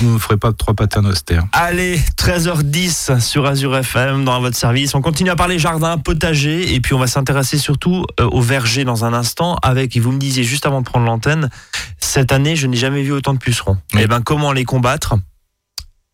vous 0.00 0.14
ne 0.14 0.18
ferez 0.18 0.36
pas 0.36 0.52
trois 0.52 0.74
patins 0.74 1.04
austères. 1.04 1.44
Allez, 1.52 2.00
13h10 2.16 3.20
sur 3.20 3.46
Azure 3.46 3.76
FM 3.76 4.24
dans 4.24 4.40
votre 4.40 4.56
service. 4.56 4.94
On 4.94 5.02
continue 5.02 5.30
à 5.30 5.36
parler 5.36 5.58
jardin, 5.58 5.98
potager 5.98 6.74
et 6.74 6.80
puis 6.80 6.94
on 6.94 6.98
va 6.98 7.06
s'intéresser 7.06 7.58
surtout 7.58 8.06
au 8.20 8.40
verger 8.40 8.84
dans 8.84 9.04
un 9.04 9.12
instant 9.12 9.58
avec, 9.62 9.96
vous 9.96 10.12
me 10.12 10.18
disiez 10.18 10.44
juste 10.44 10.64
avant 10.64 10.80
de 10.80 10.86
prendre 10.86 11.06
l'antenne, 11.06 11.50
cette 11.98 12.32
année, 12.32 12.56
je 12.56 12.66
n'ai 12.66 12.76
jamais 12.76 13.02
vu 13.02 13.12
autant 13.12 13.34
de 13.34 13.38
pucerons. 13.38 13.78
Et 13.94 14.02
eh 14.02 14.06
ben, 14.06 14.22
comment 14.22 14.52
les 14.52 14.64
combattre? 14.64 15.16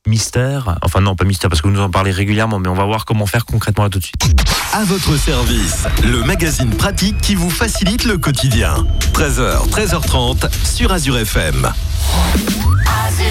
Mystère. 0.07 0.79
Enfin 0.83 1.01
non, 1.01 1.15
pas 1.15 1.25
mystère 1.25 1.49
parce 1.51 1.63
que 1.63 1.69
vous 1.69 1.75
nous 1.75 1.81
en 1.81 1.91
parlez 1.91 2.11
régulièrement, 2.11 2.59
mais 2.59 2.69
on 2.69 2.75
va 2.75 2.85
voir 2.85 3.05
comment 3.05 3.27
faire 3.27 3.45
concrètement 3.45 3.85
là 3.85 3.91
tout 3.91 3.99
de 3.99 4.05
suite. 4.05 4.25
À 4.73 4.85
votre 4.85 5.17
service, 5.17 5.85
le 6.03 6.23
magazine 6.25 6.71
pratique 6.71 7.21
qui 7.21 7.35
vous 7.35 7.51
facilite 7.51 8.05
le 8.05 8.19
quotidien. 8.19 8.75
13h, 9.13 9.69
13h30 9.71 10.49
sur 10.65 10.93
Azure 10.93 11.19
FM. 11.19 11.67
Azure 11.67 13.27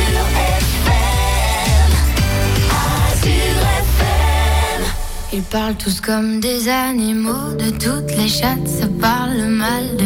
FM. 0.76 0.92
Azure 3.12 3.62
FM. 3.80 4.86
Ils 5.34 5.44
parlent 5.44 5.76
tous 5.76 6.00
comme 6.00 6.40
des 6.40 6.70
animaux, 6.70 7.54
de 7.54 7.72
toutes 7.72 8.16
les 8.16 8.30
chattes, 8.30 8.68
ça 8.68 8.88
parle 9.00 9.46
mal 9.48 9.98
de 9.98 10.06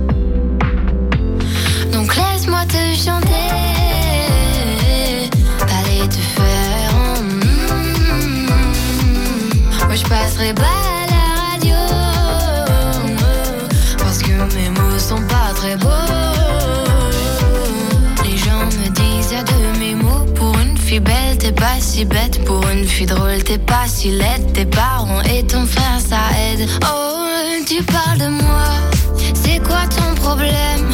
Chanter, 2.73 3.49
aller 5.59 6.07
te 6.07 6.15
faire. 6.15 6.93
Mm, 7.21 8.47
Moi 9.87 9.95
je 9.95 10.03
passerai 10.03 10.53
pas 10.53 10.61
à 10.63 11.05
la 11.09 11.23
radio 11.51 11.75
parce 13.97 14.19
que 14.19 14.31
mes 14.55 14.69
mots 14.69 14.99
sont 14.99 15.21
pas 15.27 15.53
très 15.53 15.75
beaux. 15.75 15.89
Les 18.23 18.37
gens 18.37 18.65
me 18.65 18.87
disent 18.89 19.35
de 19.43 19.79
mes 19.79 19.95
mots 19.95 20.25
pour 20.35 20.57
une 20.59 20.77
fille 20.77 21.01
belle 21.01 21.37
t'es 21.39 21.51
pas 21.51 21.79
si 21.79 22.05
bête, 22.05 22.43
pour 22.45 22.65
une 22.69 22.85
fille 22.85 23.05
drôle 23.07 23.43
t'es 23.43 23.57
pas 23.57 23.87
si 23.87 24.11
laide. 24.11 24.53
Tes 24.53 24.65
parents 24.65 25.21
et 25.23 25.43
ton 25.45 25.65
frère 25.65 25.99
ça 25.99 26.19
aide. 26.51 26.69
Oh 26.83 27.17
tu 27.67 27.83
parles 27.83 28.17
de 28.19 28.27
moi, 28.27 28.69
c'est 29.33 29.59
quoi 29.59 29.81
ton 29.89 30.15
problème? 30.15 30.89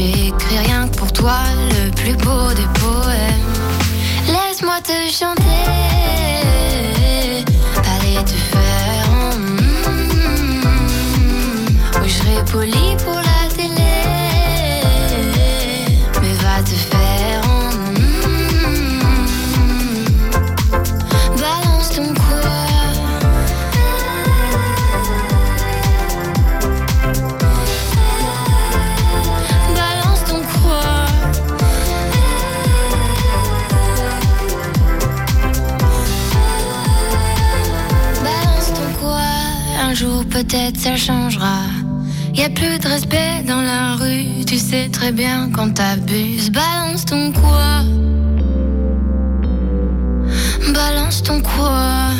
J'ai 0.00 0.28
écrit 0.28 0.58
rien 0.64 0.88
que 0.88 0.96
pour 0.96 1.12
toi, 1.12 1.40
le 1.72 1.90
plus 1.90 2.14
beau 2.14 2.48
des 2.56 2.66
poèmes. 2.80 3.52
Laisse-moi 4.28 4.80
te 4.82 5.12
chanter, 5.12 5.42
aller 7.76 8.24
te 8.24 8.30
faire. 8.30 9.10
Mm, 9.36 9.58
oui, 12.00 12.08
je 12.08 12.14
serai 12.14 12.42
poli 12.50 12.96
pour 13.04 13.19
de 42.80 42.88
respect 42.88 43.42
dans 43.46 43.60
la 43.60 43.94
rue, 43.96 44.44
tu 44.46 44.56
sais 44.56 44.88
très 44.88 45.12
bien 45.12 45.50
quand 45.52 45.74
t'abuses. 45.74 46.50
Balance 46.50 47.04
ton 47.04 47.32
quoi? 47.32 47.82
Balance 50.72 51.22
ton 51.22 51.40
quoi? 51.40 52.10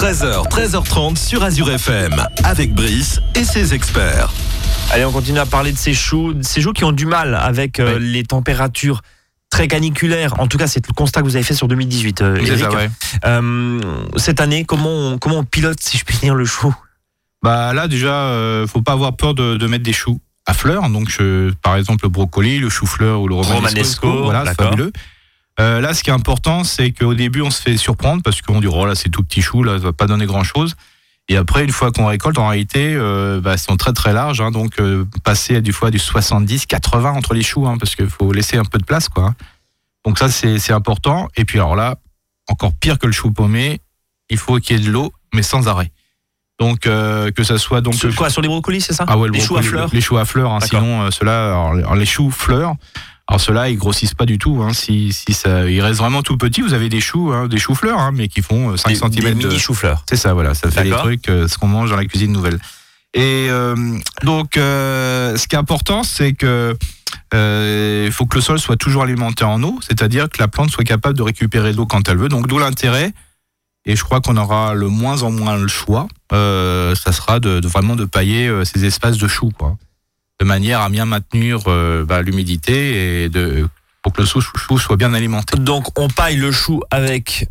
13h, 0.00 0.48
13h30 0.48 1.16
sur 1.18 1.44
Azure 1.44 1.70
FM, 1.70 2.24
avec 2.42 2.72
Brice 2.72 3.20
et 3.34 3.44
ses 3.44 3.74
experts. 3.74 4.32
Allez, 4.92 5.04
on 5.04 5.12
continue 5.12 5.38
à 5.38 5.44
parler 5.44 5.72
de 5.72 5.76
ces 5.76 5.92
choux, 5.92 6.34
ces 6.40 6.62
choux 6.62 6.72
qui 6.72 6.84
ont 6.84 6.92
du 6.92 7.04
mal 7.04 7.34
avec 7.34 7.78
euh, 7.78 7.98
les 7.98 8.22
températures 8.22 9.02
très 9.50 9.68
caniculaires. 9.68 10.40
En 10.40 10.46
tout 10.46 10.56
cas, 10.56 10.68
c'est 10.68 10.88
le 10.88 10.94
constat 10.94 11.20
que 11.20 11.26
vous 11.26 11.36
avez 11.36 11.44
fait 11.44 11.52
sur 11.52 11.68
2018, 11.68 12.22
euh, 12.22 12.38
euh, 13.26 13.80
cette 14.16 14.40
année, 14.40 14.64
comment 14.64 14.88
on, 14.88 15.18
comment 15.18 15.40
on 15.40 15.44
pilote, 15.44 15.80
si 15.82 15.98
je 15.98 16.04
puis 16.06 16.16
dire, 16.16 16.34
le 16.34 16.46
chou? 16.46 16.74
Bah 17.42 17.74
là, 17.74 17.86
déjà, 17.86 18.34
faut 18.68 18.80
pas 18.80 18.92
avoir 18.92 19.14
peur 19.16 19.34
de, 19.34 19.66
mettre 19.66 19.84
des 19.84 19.92
choux 19.92 20.18
à 20.46 20.54
fleurs. 20.54 20.88
Donc, 20.88 21.14
par 21.60 21.76
exemple, 21.76 22.06
le 22.06 22.08
brocoli, 22.08 22.58
le 22.58 22.70
chou-fleur 22.70 23.20
ou 23.20 23.28
le 23.28 23.34
romanesco. 23.34 24.08
romanesco 24.08 24.24
voilà, 24.24 24.54
fabuleux. 24.54 24.92
Euh, 25.60 25.80
là, 25.80 25.92
ce 25.92 26.02
qui 26.02 26.08
est 26.08 26.12
important, 26.12 26.64
c'est 26.64 26.90
qu'au 26.90 27.12
début, 27.12 27.42
on 27.42 27.50
se 27.50 27.60
fait 27.60 27.76
surprendre 27.76 28.22
parce 28.22 28.40
qu'on 28.40 28.60
dit, 28.60 28.66
oh 28.66 28.86
là, 28.86 28.94
c'est 28.94 29.10
tout 29.10 29.22
petit 29.22 29.42
chou, 29.42 29.62
là, 29.62 29.72
ça 29.72 29.84
va 29.84 29.92
pas 29.92 30.06
donner 30.06 30.24
grand 30.24 30.42
chose. 30.42 30.74
Et 31.28 31.36
après, 31.36 31.64
une 31.64 31.70
fois 31.70 31.92
qu'on 31.92 32.06
récolte, 32.06 32.38
en 32.38 32.48
réalité, 32.48 32.94
euh, 32.94 33.40
bah, 33.42 33.58
sont 33.58 33.76
très 33.76 33.92
très 33.92 34.14
larges. 34.14 34.40
Hein, 34.40 34.50
donc, 34.50 34.80
euh, 34.80 35.04
passer 35.22 35.56
à 35.56 35.60
du 35.60 35.72
fois 35.72 35.90
du 35.90 35.98
70, 35.98 36.64
80 36.64 37.10
entre 37.12 37.34
les 37.34 37.42
choux, 37.42 37.66
hein, 37.66 37.76
parce 37.78 37.94
qu'il 37.94 38.08
faut 38.08 38.32
laisser 38.32 38.56
un 38.56 38.64
peu 38.64 38.78
de 38.78 38.84
place, 38.84 39.10
quoi. 39.10 39.26
Hein. 39.26 39.34
Donc 40.06 40.18
ça, 40.18 40.30
c'est 40.30 40.72
important. 40.72 41.28
Et 41.36 41.44
puis 41.44 41.58
alors 41.58 41.76
là, 41.76 41.96
encore 42.48 42.72
pire 42.72 42.98
que 42.98 43.06
le 43.06 43.12
chou 43.12 43.30
paumé, 43.30 43.82
il 44.30 44.38
faut 44.38 44.56
qu'il 44.56 44.78
y 44.78 44.80
ait 44.80 44.82
de 44.82 44.90
l'eau, 44.90 45.12
mais 45.34 45.42
sans 45.42 45.68
arrêt. 45.68 45.92
Donc 46.58 46.80
que 46.80 47.44
ça 47.44 47.58
soit 47.58 47.82
donc 47.82 47.96
sur 47.96 48.14
quoi? 48.14 48.30
Sur 48.30 48.40
les 48.40 48.48
brocolis, 48.48 48.80
c'est 48.80 48.94
ça? 48.94 49.04
Ah 49.06 49.18
ouais, 49.18 49.28
les 49.28 49.40
choux 49.40 49.58
à 49.58 49.62
fleurs. 49.62 49.90
Les 49.92 50.00
choux 50.00 50.16
à 50.16 50.24
fleurs. 50.24 50.52
Hein, 50.52 50.60
sinon, 50.60 51.10
cela, 51.10 51.70
les 51.94 52.06
choux 52.06 52.30
fleurs. 52.30 52.76
Alors 53.30 53.40
ceux-là, 53.40 53.70
ils 53.70 53.76
grossissent 53.76 54.14
pas 54.14 54.26
du 54.26 54.38
tout. 54.38 54.60
Hein. 54.60 54.72
Si, 54.72 55.12
si 55.12 55.32
ça, 55.32 55.64
ils 55.70 55.80
restent 55.80 56.00
vraiment 56.00 56.22
tout 56.22 56.36
petits. 56.36 56.62
Vous 56.62 56.74
avez 56.74 56.88
des 56.88 57.00
choux, 57.00 57.30
hein, 57.32 57.46
des 57.46 57.58
choux-fleurs, 57.58 58.00
hein, 58.00 58.10
mais 58.12 58.26
qui 58.26 58.42
font 58.42 58.76
5 58.76 58.96
cm. 58.96 59.10
Des 59.10 59.34
mini 59.34 59.58
choux-fleurs. 59.58 60.04
C'est 60.08 60.16
ça, 60.16 60.34
voilà. 60.34 60.54
Ça 60.54 60.68
fait 60.68 60.82
des 60.82 60.90
trucs, 60.90 61.28
euh, 61.28 61.46
ce 61.46 61.56
qu'on 61.56 61.68
mange 61.68 61.90
dans 61.90 61.96
la 61.96 62.04
cuisine 62.06 62.32
nouvelle. 62.32 62.58
Et 63.14 63.46
euh, 63.48 63.76
donc, 64.24 64.56
euh, 64.56 65.36
ce 65.36 65.46
qui 65.46 65.54
est 65.54 65.58
important, 65.58 66.02
c'est 66.02 66.32
que 66.32 66.76
euh, 67.32 68.04
il 68.06 68.12
faut 68.12 68.26
que 68.26 68.36
le 68.36 68.40
sol 68.40 68.58
soit 68.58 68.76
toujours 68.76 69.04
alimenté 69.04 69.44
en 69.44 69.62
eau, 69.62 69.78
c'est-à-dire 69.80 70.28
que 70.28 70.38
la 70.40 70.48
plante 70.48 70.70
soit 70.70 70.84
capable 70.84 71.16
de 71.16 71.22
récupérer 71.22 71.72
l'eau 71.72 71.86
quand 71.86 72.08
elle 72.08 72.18
veut. 72.18 72.28
Donc, 72.28 72.48
d'où 72.48 72.58
l'intérêt. 72.58 73.12
Et 73.86 73.96
je 73.96 74.04
crois 74.04 74.20
qu'on 74.20 74.36
aura 74.36 74.74
le 74.74 74.88
moins 74.88 75.22
en 75.22 75.30
moins 75.30 75.56
le 75.56 75.68
choix. 75.68 76.06
Euh, 76.32 76.94
ça 76.94 77.12
sera 77.12 77.40
de, 77.40 77.60
de 77.60 77.68
vraiment 77.68 77.96
de 77.96 78.04
pailler 78.04 78.46
euh, 78.46 78.64
ces 78.64 78.84
espaces 78.84 79.16
de 79.18 79.26
choux, 79.26 79.50
quoi, 79.56 79.76
de 80.40 80.44
manière 80.44 80.80
à 80.80 80.88
bien 80.88 81.04
maintenir 81.04 81.58
euh, 81.66 82.04
bah, 82.04 82.22
l'humidité 82.22 83.24
et 83.24 83.28
de 83.28 83.66
pour 84.02 84.12
que 84.14 84.22
le 84.22 84.26
chou, 84.26 84.40
chou 84.40 84.78
soit 84.78 84.96
bien 84.96 85.12
alimenté. 85.12 85.58
Donc 85.58 85.98
on 85.98 86.08
paille 86.08 86.36
le 86.36 86.50
chou 86.50 86.82
avec 86.90 87.46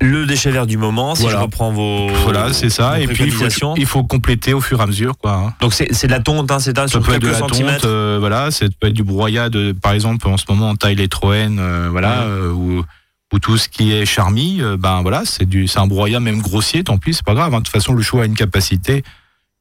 le 0.00 0.26
déchet 0.26 0.50
vert 0.50 0.66
du 0.66 0.76
moment, 0.76 1.14
si 1.14 1.22
Voilà. 1.22 1.38
je 1.38 1.42
reprends 1.44 1.72
vos. 1.72 2.08
Voilà, 2.24 2.52
c'est 2.52 2.68
ça. 2.70 3.00
Et 3.00 3.06
puis 3.06 3.24
il 3.24 3.30
faut, 3.30 3.38
préconisations. 3.38 3.74
il 3.76 3.86
faut 3.86 4.04
compléter 4.04 4.52
au 4.52 4.60
fur 4.60 4.80
et 4.80 4.82
à 4.82 4.86
mesure, 4.86 5.16
quoi. 5.16 5.32
hein. 5.34 5.54
Donc 5.60 5.72
c'est 5.72 5.92
c'est 5.94 6.06
de 6.06 6.12
la 6.12 6.20
tonte, 6.20 6.50
hein, 6.50 6.58
c'est 6.58 6.76
ça, 6.76 6.82
Ça 6.82 6.88
sur 6.88 7.00
être 7.00 7.06
de 7.06 7.12
quelques 7.12 7.32
la 7.32 7.38
centimètres. 7.38 7.80
tonte, 7.82 7.90
euh, 7.90 8.16
voilà, 8.20 8.50
ça 8.50 8.66
peut 8.80 8.88
être 8.88 8.94
du 8.94 9.02
broyade. 9.04 9.56
euh, 9.56 9.72
Par 9.74 9.92
exemple, 9.92 10.26
en 10.28 10.36
ce 10.36 10.44
moment, 10.48 10.70
on 10.70 10.76
taille 10.76 10.96
les 10.96 11.08
troènes, 11.08 11.58
euh, 11.58 11.88
voilà, 11.90 12.20
Ouais. 12.20 12.30
euh, 12.32 12.50
ou, 12.52 12.84
ou 13.32 13.38
tout 13.38 13.56
ce 13.56 13.68
qui 13.70 13.92
est 13.92 14.04
charmille, 14.06 14.62
ben 14.78 15.00
voilà, 15.02 15.22
c'est 15.24 15.46
du, 15.48 15.66
c'est 15.68 15.78
un 15.80 15.86
broyat 15.86 16.20
même 16.20 16.40
grossier, 16.42 16.84
tant 16.84 16.98
pis, 16.98 17.14
c'est 17.14 17.24
pas 17.24 17.34
grave. 17.34 17.52
hein. 17.54 17.58
De 17.58 17.64
toute 17.64 17.72
façon, 17.72 17.94
le 17.94 18.02
chou 18.02 18.20
a 18.20 18.26
une 18.26 18.34
capacité, 18.36 19.02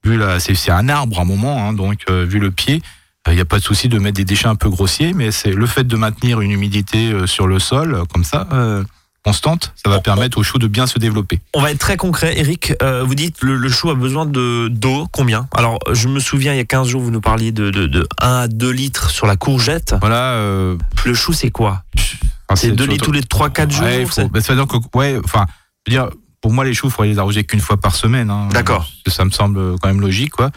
vu 0.04 0.18
la, 0.18 0.40
c'est, 0.40 0.72
un 0.72 0.90
arbre 0.90 1.20
à 1.20 1.22
un 1.22 1.26
moment, 1.26 1.68
hein, 1.68 1.74
donc 1.74 2.02
euh, 2.10 2.26
vu 2.26 2.40
le 2.40 2.52
pied, 2.52 2.82
il 3.30 3.36
n'y 3.36 3.42
a 3.42 3.46
pas 3.46 3.60
de 3.60 3.64
souci 3.64 3.88
de 3.88 4.00
mettre 4.00 4.18
des 4.18 4.26
déchets 4.26 4.48
un 4.48 4.56
peu 4.56 4.70
grossiers, 4.70 5.14
mais 5.14 5.32
c'est 5.32 5.52
le 5.52 5.66
fait 5.66 5.86
de 5.86 5.96
maintenir 5.96 6.42
une 6.42 6.52
humidité 6.52 7.12
euh, 7.12 7.26
sur 7.28 7.48
le 7.48 7.58
sol, 7.60 7.96
euh, 7.96 8.04
comme 8.14 8.24
ça, 8.26 8.48
euh, 8.52 8.84
constante, 9.24 9.72
ça 9.82 9.90
va 9.90 10.02
permettre 10.02 10.38
au 10.38 10.44
chou 10.44 10.58
de 10.60 10.68
bien 10.68 10.86
se 10.88 11.00
développer. 11.00 11.40
On 11.54 11.62
va 11.62 11.72
être 11.72 11.80
très 11.80 11.96
concret. 11.96 12.38
Eric, 12.38 12.74
euh, 12.84 13.04
vous 13.06 13.16
dites 13.16 13.42
le, 13.42 13.56
le 13.56 13.70
chou 13.70 13.90
a 13.90 13.96
besoin 13.96 14.26
de 14.26 14.68
d'eau, 14.68 15.08
combien? 15.14 15.48
Alors 15.56 15.80
je 15.94 16.10
me 16.10 16.20
souviens, 16.20 16.52
il 16.54 16.58
y 16.58 16.60
a 16.60 16.66
15 16.66 16.90
jours, 16.90 17.02
vous 17.02 17.12
nous 17.12 17.22
parliez 17.22 17.54
de, 17.54 17.70
de, 17.70 17.86
de 17.88 18.06
1 18.20 18.28
à 18.28 18.48
2 18.50 18.70
litres 18.72 19.10
sur 19.10 19.26
la 19.26 19.38
courgette. 19.38 19.96
Voilà. 20.02 20.34
euh, 20.34 20.76
Le 21.06 21.14
chou, 21.14 21.32
c'est 21.32 21.52
quoi? 21.52 21.84
enfin, 22.50 22.58
C'est 22.58 22.72
2 22.72 22.84
surtout- 22.84 22.92
litres 22.92 23.06
tous 23.06 23.12
les 23.14 23.22
3-4 23.22 23.72
jours 23.72 23.84
Ouais, 23.86 24.06
faut, 24.06 24.28
bah, 24.28 24.42
ça 24.42 24.54
veut 24.54 24.60
dire 24.62 24.68
que, 24.68 24.98
ouais, 24.98 25.18
enfin, 25.24 25.46
dire, 25.88 26.10
pour 26.44 26.54
moi, 26.54 26.64
les 26.66 26.74
choux, 26.76 26.88
il 26.88 26.92
faudrait 26.92 27.08
les 27.08 27.18
arroser 27.20 27.44
qu'une 27.46 27.60
fois 27.62 27.78
par 27.78 27.96
semaine. 27.96 28.30
hein. 28.30 28.50
D'accord. 28.52 28.88
Ça 29.08 29.26
me 29.26 29.32
semble 29.32 29.80
quand 29.80 29.88
même 29.88 30.02
logique, 30.02 30.32
quoi. 30.34 30.52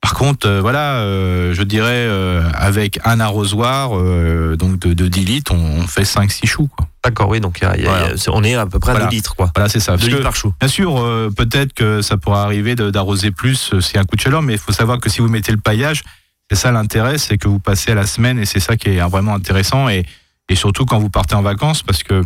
Par 0.00 0.14
contre, 0.14 0.46
euh, 0.48 0.60
voilà, 0.60 0.96
euh, 0.96 1.52
je 1.54 1.62
dirais, 1.62 1.88
euh, 2.08 2.48
avec 2.54 2.98
un 3.04 3.18
arrosoir, 3.20 3.90
euh, 3.98 4.56
donc 4.56 4.78
de, 4.78 4.92
de 4.94 5.08
10 5.08 5.24
litres, 5.24 5.52
on, 5.54 5.82
on 5.82 5.86
fait 5.86 6.04
5-6 6.04 6.46
choux. 6.46 6.68
D'accord, 7.04 7.28
oui, 7.28 7.40
donc 7.40 7.58
il 7.60 7.64
y 7.64 7.66
a- 7.66 7.76
il 7.76 7.82
y 7.82 7.86
a- 7.86 7.90
Voilà. 7.90 8.06
il 8.06 8.10
y 8.10 8.14
a- 8.14 8.16
c'est- 8.16 8.30
on 8.32 8.42
est 8.44 8.54
à 8.54 8.66
peu 8.66 8.78
près 8.78 8.92
à 8.92 8.94
Voilà. 8.94 9.10
2 9.10 9.14
litres, 9.16 9.34
quoi. 9.36 9.50
Voilà, 9.54 9.68
c'est 9.68 9.80
ça. 9.80 9.92
2 9.92 9.98
Parce 9.98 10.08
litres 10.10 10.22
par 10.22 10.36
chou. 10.36 10.52
bien 10.60 10.68
sûr, 10.68 10.98
euh, 11.00 11.30
peut-être 11.36 11.72
que 11.74 12.02
ça 12.02 12.16
pourra 12.16 12.42
arriver 12.44 12.74
d'arroser 12.76 13.30
plus 13.30 13.72
euh, 13.74 13.80
a 13.94 14.00
un 14.00 14.04
coup 14.04 14.16
de 14.16 14.20
chaleur, 14.20 14.42
mais 14.42 14.54
il 14.54 14.58
faut 14.58 14.72
savoir 14.72 15.00
que 15.00 15.10
si 15.10 15.20
vous 15.20 15.28
mettez 15.28 15.52
le 15.52 15.58
paillage, 15.58 16.02
c'est 16.50 16.56
ça 16.56 16.70
l'intérêt, 16.72 17.18
c'est 17.18 17.36
que 17.36 17.48
vous 17.48 17.58
passez 17.60 17.92
à 17.92 17.94
la 17.94 18.06
semaine 18.06 18.38
et 18.38 18.46
c'est 18.46 18.60
ça 18.60 18.76
qui 18.76 18.88
est 18.90 19.00
euh, 19.02 19.06
vraiment 19.06 19.34
intéressant 19.34 19.88
et, 19.88 20.06
et 20.48 20.54
surtout 20.54 20.84
quand 20.86 20.98
vous 20.98 21.10
partez 21.10 21.34
en 21.34 21.42
vacances 21.42 21.82
parce 21.82 22.02
que 22.02 22.22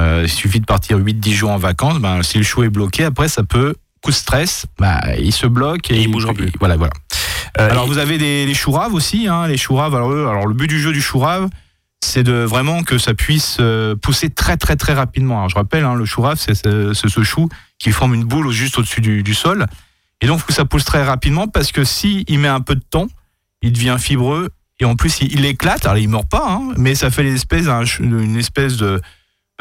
euh, 0.00 0.22
il 0.24 0.30
suffit 0.30 0.60
de 0.60 0.66
partir 0.66 0.98
8-10 0.98 1.32
jours 1.32 1.50
en 1.50 1.58
vacances, 1.58 1.98
ben, 2.00 2.22
si 2.22 2.38
le 2.38 2.44
chou 2.44 2.64
est 2.64 2.68
bloqué, 2.70 3.04
après 3.04 3.28
ça 3.28 3.44
peut, 3.44 3.74
coup 4.02 4.10
de 4.10 4.16
stress, 4.16 4.66
bah, 4.78 5.00
il 5.18 5.32
se 5.32 5.46
bloque 5.46 5.90
et, 5.90 5.96
Et 5.96 6.02
il 6.02 6.10
bougera 6.10 6.34
plus. 6.34 6.50
Voilà, 6.58 6.76
voilà. 6.76 6.92
Euh, 7.60 7.70
Alors 7.70 7.84
et- 7.84 7.88
vous 7.88 7.98
avez 7.98 8.18
des, 8.18 8.46
les 8.46 8.54
chouraves 8.54 8.94
aussi, 8.94 9.28
hein, 9.28 9.46
les 9.46 9.56
chouraves. 9.56 9.94
Alors, 9.94 10.10
alors 10.10 10.46
le 10.46 10.54
but 10.54 10.66
du 10.66 10.80
jeu 10.80 10.92
du 10.92 11.00
chourave, 11.00 11.48
c'est 12.04 12.22
de 12.24 12.32
vraiment 12.32 12.82
que 12.82 12.98
ça 12.98 13.14
puisse 13.14 13.58
euh, 13.60 13.94
pousser 13.94 14.30
très 14.30 14.56
très 14.56 14.76
très 14.76 14.92
rapidement. 14.92 15.36
Alors 15.38 15.48
je 15.48 15.54
rappelle, 15.54 15.84
hein, 15.84 15.94
le 15.94 16.04
chourave, 16.04 16.38
c'est 16.38 16.54
ce, 16.54 17.22
chou 17.22 17.48
qui 17.78 17.92
forme 17.92 18.14
une 18.14 18.24
boule 18.24 18.50
juste 18.50 18.78
au-dessus 18.78 19.00
du, 19.00 19.22
du 19.22 19.34
sol. 19.34 19.66
Et 20.20 20.26
donc 20.26 20.40
faut 20.40 20.46
que 20.46 20.52
ça 20.52 20.64
pousse 20.64 20.84
très 20.84 21.04
rapidement 21.04 21.46
parce 21.48 21.70
que 21.72 21.84
si 21.84 22.24
il 22.28 22.40
met 22.40 22.48
un 22.48 22.60
peu 22.60 22.74
de 22.74 22.82
temps, 22.88 23.06
il 23.62 23.72
devient 23.72 23.96
fibreux 23.98 24.50
et 24.80 24.84
en 24.84 24.96
plus 24.96 25.20
il, 25.20 25.32
il 25.32 25.44
éclate. 25.44 25.86
Alors 25.86 25.98
il 25.98 26.08
meurt 26.08 26.28
pas, 26.28 26.46
hein, 26.50 26.72
mais 26.76 26.94
ça 26.94 27.10
fait 27.10 27.22
l'espèce 27.22 27.66
une 28.00 28.36
espèce 28.36 28.76
de 28.76 29.00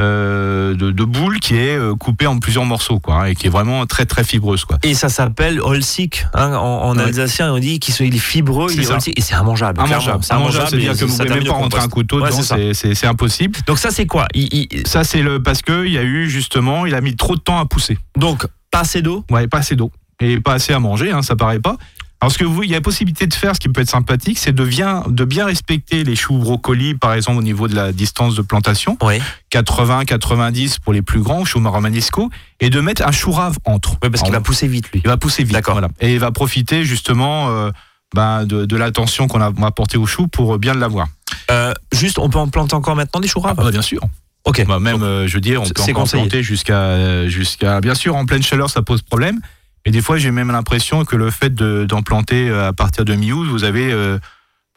euh, 0.02 0.74
de, 0.74 0.92
de 0.92 1.04
boule 1.04 1.40
qui 1.40 1.56
est 1.56 1.78
euh, 1.78 1.94
coupée 1.96 2.26
en 2.26 2.40
plusieurs 2.40 2.66
morceaux, 2.66 3.00
quoi, 3.00 3.16
hein, 3.16 3.26
et 3.26 3.36
qui 3.36 3.46
est 3.48 3.50
vraiment 3.50 3.86
très 3.86 4.06
très 4.06 4.24
fibreuse, 4.24 4.66
quoi. 4.66 4.78
Et 4.84 4.94
ça 4.96 5.08
s'appelle 5.10 5.60
holsic 5.62 6.26
hein, 6.34 6.56
en, 6.56 6.90
en 6.90 6.98
Ouais. 6.98 7.04
alsacien. 7.04 7.54
On 7.54 7.60
dit 7.60 7.80
qu'il 7.80 7.94
est 8.14 8.18
fibreux, 8.18 8.72
il 8.74 8.80
est 8.80 9.18
et 9.18 9.22
c'est 9.22 9.36
immangeable. 9.36 9.80
Un 9.80 9.86
clairement. 9.86 10.04
mangeable, 10.06 10.24
C'est 10.24 10.34
immangeable, 10.36 10.68
c'est-à-dire 10.70 10.98
que 10.98 11.06
vous 11.06 11.18
pouvez 11.18 11.30
même 11.30 11.44
pas 11.46 11.54
rentrer 11.54 11.82
un 11.82 11.88
couteau 11.90 12.22
Ouais, 12.22 12.30
dedans, 12.32 12.74
c'est 12.74 13.06
impossible. 13.08 13.60
Donc 13.68 13.78
ça 13.78 13.92
c'est 13.92 14.06
quoi? 14.08 14.28
Il- 14.34 14.50
il- 14.72 14.88
Ça, 14.88 15.04
c'est 15.04 15.22
le 15.22 15.42
parce 15.42 15.62
que 15.62 15.86
il 15.86 15.92
y 15.94 15.98
a 15.98 16.04
eu 16.04 16.30
justement, 16.30 16.86
il 16.86 16.96
a 16.96 17.02
mis 17.02 17.16
trop 17.16 17.36
de 17.36 17.42
temps 17.42 17.60
à 17.60 17.66
pousser. 17.66 17.98
Donc 18.18 18.48
pas 18.72 18.80
assez 18.82 19.02
d'eau? 19.04 19.24
Ouais, 19.30 19.48
pas 19.48 19.60
assez 19.60 19.76
d'eau 19.76 19.92
et 20.20 20.40
pas 20.40 20.54
assez 20.54 20.74
à 20.74 20.80
manger, 20.80 21.12
hein, 21.12 21.22
ça 21.22 21.36
paraît 21.36 21.60
pas. 21.60 21.78
Alors 22.24 22.32
ce 22.32 22.38
que 22.38 22.46
vous, 22.46 22.64
il 22.64 22.70
y 22.70 22.76
a 22.76 22.80
possibilité 22.80 23.28
de 23.28 23.34
faire, 23.34 23.54
ce 23.54 23.60
qui 23.60 23.68
peut 23.68 23.82
être 23.82 23.90
sympathique, 23.90 24.40
c'est 24.40 24.54
de 24.54 24.64
bien, 24.64 25.04
de 25.10 25.26
bien 25.26 25.46
respecter 25.46 26.06
les 26.06 26.16
choux 26.16 26.38
brocolis, 26.38 26.96
par 26.96 27.14
exemple 27.16 27.40
au 27.40 27.42
niveau 27.42 27.68
de 27.68 27.76
la 27.76 27.92
distance 27.92 28.34
de 28.36 28.42
plantation, 28.42 28.98
Oui. 29.04 29.22
80, 29.50 30.06
90 30.06 30.80
pour 30.80 30.94
les 30.94 31.02
plus 31.02 31.20
grands, 31.20 31.44
choux 31.44 31.60
maromanesco, 31.60 32.30
et 32.62 32.70
de 32.70 32.80
mettre 32.80 33.06
un 33.06 33.12
chou 33.12 33.32
rave 33.32 33.58
entre. 33.66 33.98
Ouais, 34.02 34.10
parce 34.10 34.24
qu'il 34.24 34.32
va 34.32 34.40
pousser 34.40 34.70
vite 34.70 34.90
lui. 34.94 35.02
il 35.04 35.08
va 35.10 35.18
pousser 35.18 35.44
vite. 35.44 35.52
D'accord. 35.52 35.74
Voilà. 35.74 35.90
Et 36.00 36.14
il 36.14 36.20
va 36.20 36.32
profiter 36.32 36.86
justement 36.86 37.50
euh, 37.50 37.72
ben, 38.16 38.46
de, 38.46 38.64
de 38.64 38.78
l'attention 38.78 39.28
qu'on 39.28 39.42
a 39.42 39.52
apporter 39.68 39.98
au 39.98 40.06
chou 40.06 40.30
pour 40.30 40.58
bien 40.60 40.76
l'avoir. 40.76 41.08
Euh, 41.52 41.74
juste, 41.92 42.20
on 42.20 42.30
peut 42.30 42.40
en 42.40 42.48
planter 42.48 42.74
encore 42.76 42.96
maintenant 42.96 43.20
des 43.20 43.28
choux 43.28 43.42
raves 43.42 43.58
bah, 43.58 43.70
bien 43.70 43.82
sûr. 43.82 44.00
Ok. 44.46 44.66
Bah, 44.66 44.80
même, 44.80 44.94
Donc, 44.94 45.04
euh, 45.04 45.28
je 45.28 45.34
veux 45.34 45.42
dire, 45.42 45.62
on 45.62 45.66
peut 45.66 45.82
encore 45.82 45.94
conseillé. 46.04 46.24
planter 46.24 46.42
jusqu'à, 46.42 46.78
euh, 46.84 47.28
jusqu'à. 47.28 47.82
Bien 47.82 47.96
sûr, 47.96 48.16
en 48.16 48.26
pleine 48.26 48.44
chaleur, 48.44 48.70
ça 48.70 48.82
pose 48.82 49.02
problème. 49.02 49.42
Et 49.86 49.92
des 49.92 50.02
fois, 50.02 50.18
j'ai 50.18 50.32
même 50.32 50.52
l'impression 50.52 51.04
que 51.06 51.16
le 51.16 51.30
fait 51.30 51.54
de- 51.54 51.86
d'en 51.86 52.02
planter 52.02 52.50
euh, 52.50 52.68
à 52.70 52.74
partir 52.74 53.04
de 53.06 53.14
mi-août, 53.16 53.46
vous 53.50 53.64
avez 53.64 53.92
euh, 53.92 54.18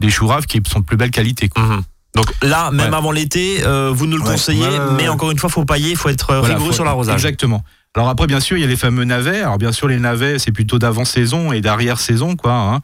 des 0.00 0.10
choux 0.10 0.26
raves 0.26 0.46
qui 0.46 0.60
sont 0.68 0.80
de 0.80 0.84
plus 0.84 0.96
belle 0.96 1.10
qualité. 1.10 1.48
quoi. 1.48 1.62
mhm. 1.62 1.82
Donc 2.14 2.32
là, 2.42 2.70
même 2.70 2.90
Ouais. 2.92 2.96
avant 2.96 3.12
l'été, 3.12 3.58
euh, 3.64 3.90
vous 3.94 4.06
nous 4.06 4.16
le 4.16 4.22
Ouais. 4.22 4.30
conseillez, 4.30 4.62
Ouais, 4.66 4.78
mais 4.96 5.06
encore 5.08 5.30
une 5.30 5.38
fois, 5.38 5.50
faut 5.50 5.64
pailler, 5.66 5.94
faut 5.94 6.08
être 6.08 6.34
Voilà, 6.34 6.54
rigoureux 6.54 6.70
faut- 6.70 6.76
sur 6.76 6.84
l'arrosage. 6.84 7.14
Exactement. 7.16 7.62
Alors 7.94 8.08
après, 8.08 8.26
bien 8.26 8.40
sûr, 8.40 8.56
il 8.56 8.60
y 8.60 8.64
a 8.64 8.66
les 8.66 8.76
fameux 8.76 9.04
navets. 9.04 9.40
Alors 9.42 9.58
bien 9.58 9.70
sûr, 9.72 9.86
les 9.86 9.98
navets, 9.98 10.38
c'est 10.38 10.50
plutôt 10.52 10.78
d'avant-saison 10.78 11.52
et 11.52 11.60
d'arrière-saison, 11.60 12.34
quoi. 12.36 12.52
hein. 12.52 12.80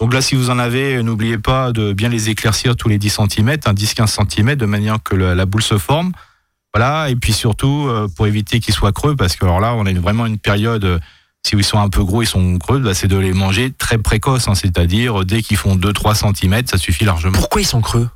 Donc 0.00 0.12
là, 0.14 0.20
si 0.20 0.34
vous 0.34 0.50
en 0.50 0.58
avez, 0.58 1.02
n'oubliez 1.02 1.38
pas 1.38 1.72
de 1.72 1.92
bien 1.94 2.08
les 2.08 2.30
éclaircir 2.30 2.76
tous 2.76 2.88
les 2.88 2.98
10 2.98 3.10
cm, 3.10 3.56
10-15 3.74 4.06
cm, 4.28 4.54
de 4.54 4.66
manière 4.66 4.98
que 5.02 5.14
le- 5.16 5.34
la 5.34 5.46
boule 5.46 5.62
se 5.62 5.78
forme. 5.78 6.12
Voilà, 6.74 7.08
et 7.10 7.16
puis 7.16 7.32
surtout, 7.32 7.86
euh, 7.88 8.06
pour 8.14 8.26
éviter 8.26 8.60
qu'ils 8.60 8.74
soient 8.74 8.92
creux, 8.92 9.16
parce 9.16 9.34
que 9.36 9.44
alors 9.46 9.58
là, 9.60 9.74
on 9.74 9.86
a 9.86 9.90
une- 9.90 10.00
vraiment 10.00 10.26
une 10.26 10.38
période, 10.38 11.00
si 11.46 11.54
ils 11.56 11.64
sont 11.64 11.78
un 11.78 11.88
peu 11.88 12.02
gros, 12.04 12.22
ils 12.22 12.26
sont 12.26 12.58
creux, 12.58 12.78
bah, 12.80 12.92
c'est 12.94 13.08
de 13.08 13.16
les 13.16 13.32
manger 13.32 13.70
très 13.76 13.98
précoce, 13.98 14.48
hein, 14.48 14.54
c'est-à-dire 14.54 15.20
euh, 15.20 15.24
dès 15.24 15.42
qu'ils 15.42 15.56
font 15.56 15.76
2-3 15.76 16.14
cm, 16.34 16.66
ça 16.66 16.78
suffit 16.78 17.04
largement. 17.04 17.32
Pourquoi 17.38 17.60
ils 17.60 17.66
sont 17.66 17.80
creux? 17.80 18.08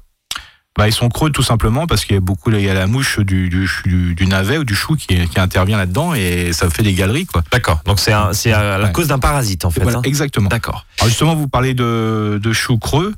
Bah, 0.79 0.89
ils 0.89 0.93
sont 0.93 1.09
creux 1.09 1.31
tout 1.31 1.43
simplement 1.43 1.87
parce 1.87 2.05
qu'il 2.05 2.15
y 2.15 2.17
a 2.17 2.21
beaucoup 2.21 2.51
il 2.53 2.61
y 2.61 2.69
a 2.71 2.75
la 2.75 2.87
mouche 2.87 3.19
du, 3.19 3.49
du, 3.49 3.69
du- 3.85 4.15
du 4.15 4.27
navet 4.27 4.57
ou 4.59 4.65
du 4.65 4.75
chou 4.75 4.95
qui, 4.97 5.07
qui 5.29 5.41
intervient 5.41 5.77
là-dedans 5.77 6.15
et 6.15 6.53
ça 6.53 6.71
fait 6.71 6.83
des 6.85 6.95
galeries 6.95 7.27
quoi. 7.27 7.43
D'accord. 7.53 7.81
Donc 7.87 7.99
c'est 8.01 8.13
à 8.13 8.31
la 8.79 8.85
Ouais. 8.87 8.93
cause 8.93 9.09
d'un 9.09 9.19
parasite 9.19 9.65
en 9.65 9.71
fait. 9.71 9.83
Voilà, 9.83 9.99
hein. 9.99 10.03
exactement. 10.05 10.49
D'accord. 10.49 10.87
Justement, 11.05 11.35
vous 11.35 11.49
parlez 11.49 11.75
de, 11.75 12.41
de 12.43 12.53
choux 12.53 12.79
creux. 12.79 13.15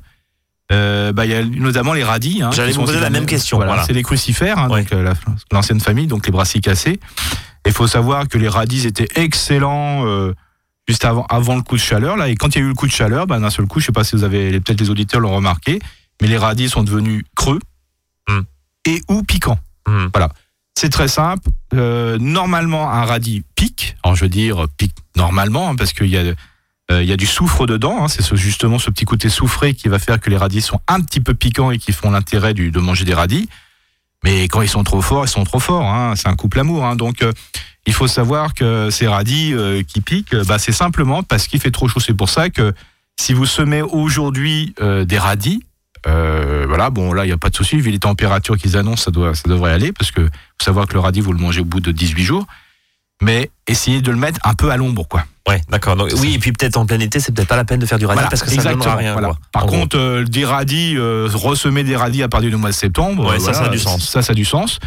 Euh, 0.72 1.12
bah, 1.12 1.26
il 1.26 1.30
y 1.30 1.34
a 1.34 1.44
notamment 1.44 1.92
les 1.92 2.02
radis. 2.04 2.40
hein, 2.42 2.50
J'allais 2.52 2.72
vous 2.72 2.84
poser 2.84 3.00
la 3.00 3.10
même 3.10 3.26
question, 3.26 3.58
voilà. 3.58 3.84
C'est 3.86 3.92
les 3.92 4.02
crucifères, 4.02 4.58
hein, 4.58 4.68
Ouais. 4.70 4.82
donc 4.82 4.92
euh, 4.94 5.02
la- 5.02 5.14
l'ancienne 5.52 5.80
famille, 5.80 6.06
donc 6.06 6.24
les 6.26 6.32
brassicacées. 6.32 6.98
Et 7.64 7.68
il 7.70 7.72
faut 7.72 7.86
savoir 7.86 8.28
que 8.28 8.38
les 8.38 8.48
radis 8.48 8.86
étaient 8.86 9.08
excellents 9.14 10.04
euh, 10.06 10.32
juste 10.88 11.04
avant, 11.04 11.24
avant 11.26 11.54
le 11.56 11.62
coup 11.62 11.76
de 11.76 11.80
chaleur. 11.80 12.16
Là, 12.16 12.28
et 12.28 12.34
quand 12.34 12.54
il 12.54 12.58
y 12.58 12.60
a 12.62 12.64
eu 12.64 12.68
le 12.68 12.74
coup 12.74 12.86
de 12.86 12.92
chaleur, 12.92 13.26
bah, 13.26 13.38
d'un 13.38 13.50
seul 13.50 13.66
coup, 13.66 13.80
je 13.80 13.86
sais 13.86 13.92
pas 13.92 14.04
si 14.04 14.16
vous 14.16 14.24
avez, 14.24 14.58
peut-être 14.60 14.80
les 14.80 14.90
auditeurs 14.90 15.20
l'ont 15.20 15.34
remarqué, 15.34 15.78
mais 16.20 16.28
les 16.28 16.38
radis 16.38 16.68
sont 16.68 16.82
devenus 16.82 17.24
creux 17.36 17.58
Hmm. 18.28 18.42
et 18.86 19.00
ou 19.08 19.22
piquants. 19.24 19.58
Mhm. 19.88 20.10
C'est 20.78 20.90
très 20.90 21.08
simple. 21.08 21.48
Euh, 21.74 22.16
normalement, 22.18 22.88
un 22.90 23.04
radis 23.04 23.42
pique. 23.56 23.96
Alors, 24.04 24.14
je 24.16 24.22
veux 24.24 24.28
dire 24.28 24.66
pique 24.78 24.94
normalement, 25.16 25.70
hein, 25.70 25.74
parce 25.76 25.92
qu'il 25.92 26.06
y 26.06 26.16
a, 26.16 26.20
euh, 26.90 27.02
il 27.02 27.08
y 27.08 27.12
a 27.12 27.16
du 27.16 27.26
soufre 27.26 27.66
dedans. 27.66 28.04
hein. 28.04 28.08
c'est 28.08 28.22
ce- 28.22 28.36
justement 28.36 28.78
ce 28.78 28.90
petit 28.90 29.04
côté 29.04 29.28
soufré 29.28 29.74
qui 29.74 29.88
va 29.88 29.98
faire 29.98 30.20
que 30.20 30.30
les 30.30 30.36
radis 30.36 30.62
sont 30.62 30.80
un 30.88 31.00
petit 31.00 31.20
peu 31.20 31.34
piquants 31.34 31.70
et 31.72 31.78
qui 31.78 31.92
font 31.92 32.10
l'intérêt 32.12 32.54
de 32.54 32.78
manger 32.80 33.04
des 33.04 33.14
radis. 33.14 33.48
Mais 34.24 34.48
quand 34.48 34.62
ils 34.62 34.68
sont 34.68 34.84
trop 34.84 35.00
forts, 35.02 35.24
ils 35.24 35.28
sont 35.28 35.44
trop 35.44 35.60
forts. 35.60 35.86
hein. 35.86 36.14
C'est 36.16 36.28
un 36.28 36.36
couple 36.36 36.60
amour. 36.60 36.84
hein. 36.84 36.96
Donc, 36.96 37.22
euh, 37.22 37.32
il 37.86 37.92
faut 37.92 38.06
savoir 38.06 38.54
que 38.54 38.90
ces 38.90 39.08
radis 39.08 39.52
euh, 39.54 39.82
qui 39.82 40.00
piquent, 40.00 40.36
bah, 40.46 40.58
c'est 40.58 40.72
simplement 40.72 41.22
parce 41.22 41.48
qu'il 41.48 41.60
fait 41.60 41.72
trop 41.72 41.88
chaud. 41.88 41.98
C'est 42.00 42.14
pour 42.14 42.28
ça 42.28 42.48
que 42.48 42.72
si 43.20 43.32
vous 43.32 43.46
semez 43.46 43.82
aujourd'hui 43.82 44.74
euh, 44.80 45.04
des 45.04 45.18
radis, 45.18 45.64
voilà, 46.04 46.90
bon 46.90 47.12
là 47.12 47.24
il 47.24 47.28
n'y 47.28 47.32
a 47.32 47.38
pas 47.38 47.50
de 47.50 47.56
souci, 47.56 47.76
vu 47.76 47.90
les 47.90 47.98
températures 48.00 48.56
qu'ils 48.56 48.76
annoncent, 48.76 49.04
ça, 49.04 49.10
doit, 49.12 49.34
ça 49.34 49.48
devrait 49.48 49.72
aller, 49.72 49.92
parce 49.92 50.10
que 50.10 50.22
faut 50.22 50.64
savoir 50.64 50.86
que 50.86 50.94
le 50.94 51.00
radis 51.00 51.20
vous 51.20 51.32
le 51.32 51.38
mangez 51.38 51.60
au 51.60 51.64
bout 51.64 51.80
de 51.80 51.92
18 51.92 52.24
jours, 52.24 52.46
mais 53.22 53.50
essayez 53.66 54.02
de 54.02 54.10
le 54.10 54.16
mettre 54.16 54.40
un 54.44 54.54
peu 54.54 54.70
à 54.70 54.76
l'ombre, 54.76 55.06
quoi. 55.08 55.24
Ouais, 55.48 55.60
d'accord. 55.70 55.96
Donc, 55.96 56.10
oui, 56.18 56.34
et 56.34 56.38
puis 56.38 56.52
peut-être 56.52 56.76
en 56.76 56.86
plein 56.86 57.00
été, 57.00 57.18
c'est 57.18 57.32
peut-être 57.32 57.48
pas 57.48 57.56
la 57.56 57.64
peine 57.64 57.80
de 57.80 57.86
faire 57.86 57.98
du 57.98 58.06
radis 58.06 58.16
Voilà, 58.16 58.28
parce 58.28 58.42
que 58.42 58.50
ça 58.50 58.70
donnera 58.70 58.96
rien. 58.96 59.12
voilà. 59.12 59.28
quoi. 59.28 59.38
Par 59.52 59.66
contre, 59.66 59.96
euh, 59.98 60.24
des 60.24 60.44
radis, 60.44 60.94
euh, 60.96 61.28
ressemer 61.32 61.82
des 61.84 61.96
radis 61.96 62.22
à 62.22 62.28
partir 62.28 62.50
du 62.50 62.56
mois 62.56 62.70
de 62.70 62.74
septembre, 62.74 63.28
Ouais, 63.28 63.36
euh, 63.36 63.38
ça, 63.38 63.54
ça 63.54 63.64
a 63.64 63.68
du 63.68 63.78
sens. 63.78 64.08
Ça, 64.08 64.22
ça 64.22 64.32
a 64.32 64.34
du 64.34 64.44
sens. 64.44 64.78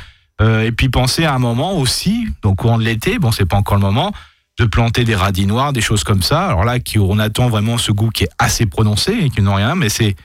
Euh, 0.41 0.63
et 0.63 0.71
puis 0.71 0.89
pensez 0.89 1.23
à 1.25 1.33
un 1.33 1.39
moment 1.39 1.73
aussi, 1.77 2.27
donc 2.41 2.53
au 2.53 2.55
courant 2.55 2.77
de 2.77 2.83
l'été, 2.83 3.19
bon 3.19 3.31
c'est 3.31 3.45
pas 3.45 3.55
encore 3.55 3.75
le 3.77 3.81
moment, 3.81 4.11
de 4.59 4.65
planter 4.65 5.03
des 5.05 5.15
radis 5.15 5.45
noirs, 5.45 5.71
des 5.73 5.81
choses 5.81 6.03
comme 6.03 6.21
ça. 6.21 6.47
Alors 6.47 6.65
là, 6.65 6.79
qui, 6.79 6.99
on 6.99 7.19
attend 7.19 7.47
vraiment 7.49 7.77
ce 7.77 7.91
goût 7.91 8.09
qui 8.09 8.25
est 8.25 8.29
assez 8.37 8.65
prononcé 8.65 9.13
et 9.13 9.29
qui 9.29 9.41
n'ont 9.41 9.55
rien, 9.55 9.75
mais 9.75 9.87
c'est 9.89 10.15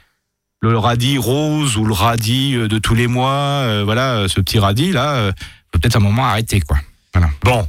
le 0.62 0.76
radis 0.76 1.16
rose 1.18 1.76
ou 1.76 1.84
le 1.84 1.92
radis 1.92 2.54
euh, 2.56 2.66
de 2.68 2.78
tous 2.78 2.94
les 2.94 3.06
mois, 3.06 3.82
voilà, 3.84 4.26
ce 4.28 4.40
petit 4.40 4.58
radis 4.58 4.92
là, 4.92 5.30
peut-être 5.72 5.96
un 5.96 6.00
moment 6.00 6.26
arrêter 6.26 6.60
quoi. 6.60 6.78
Voilà. 7.14 7.30
Bon, 7.42 7.66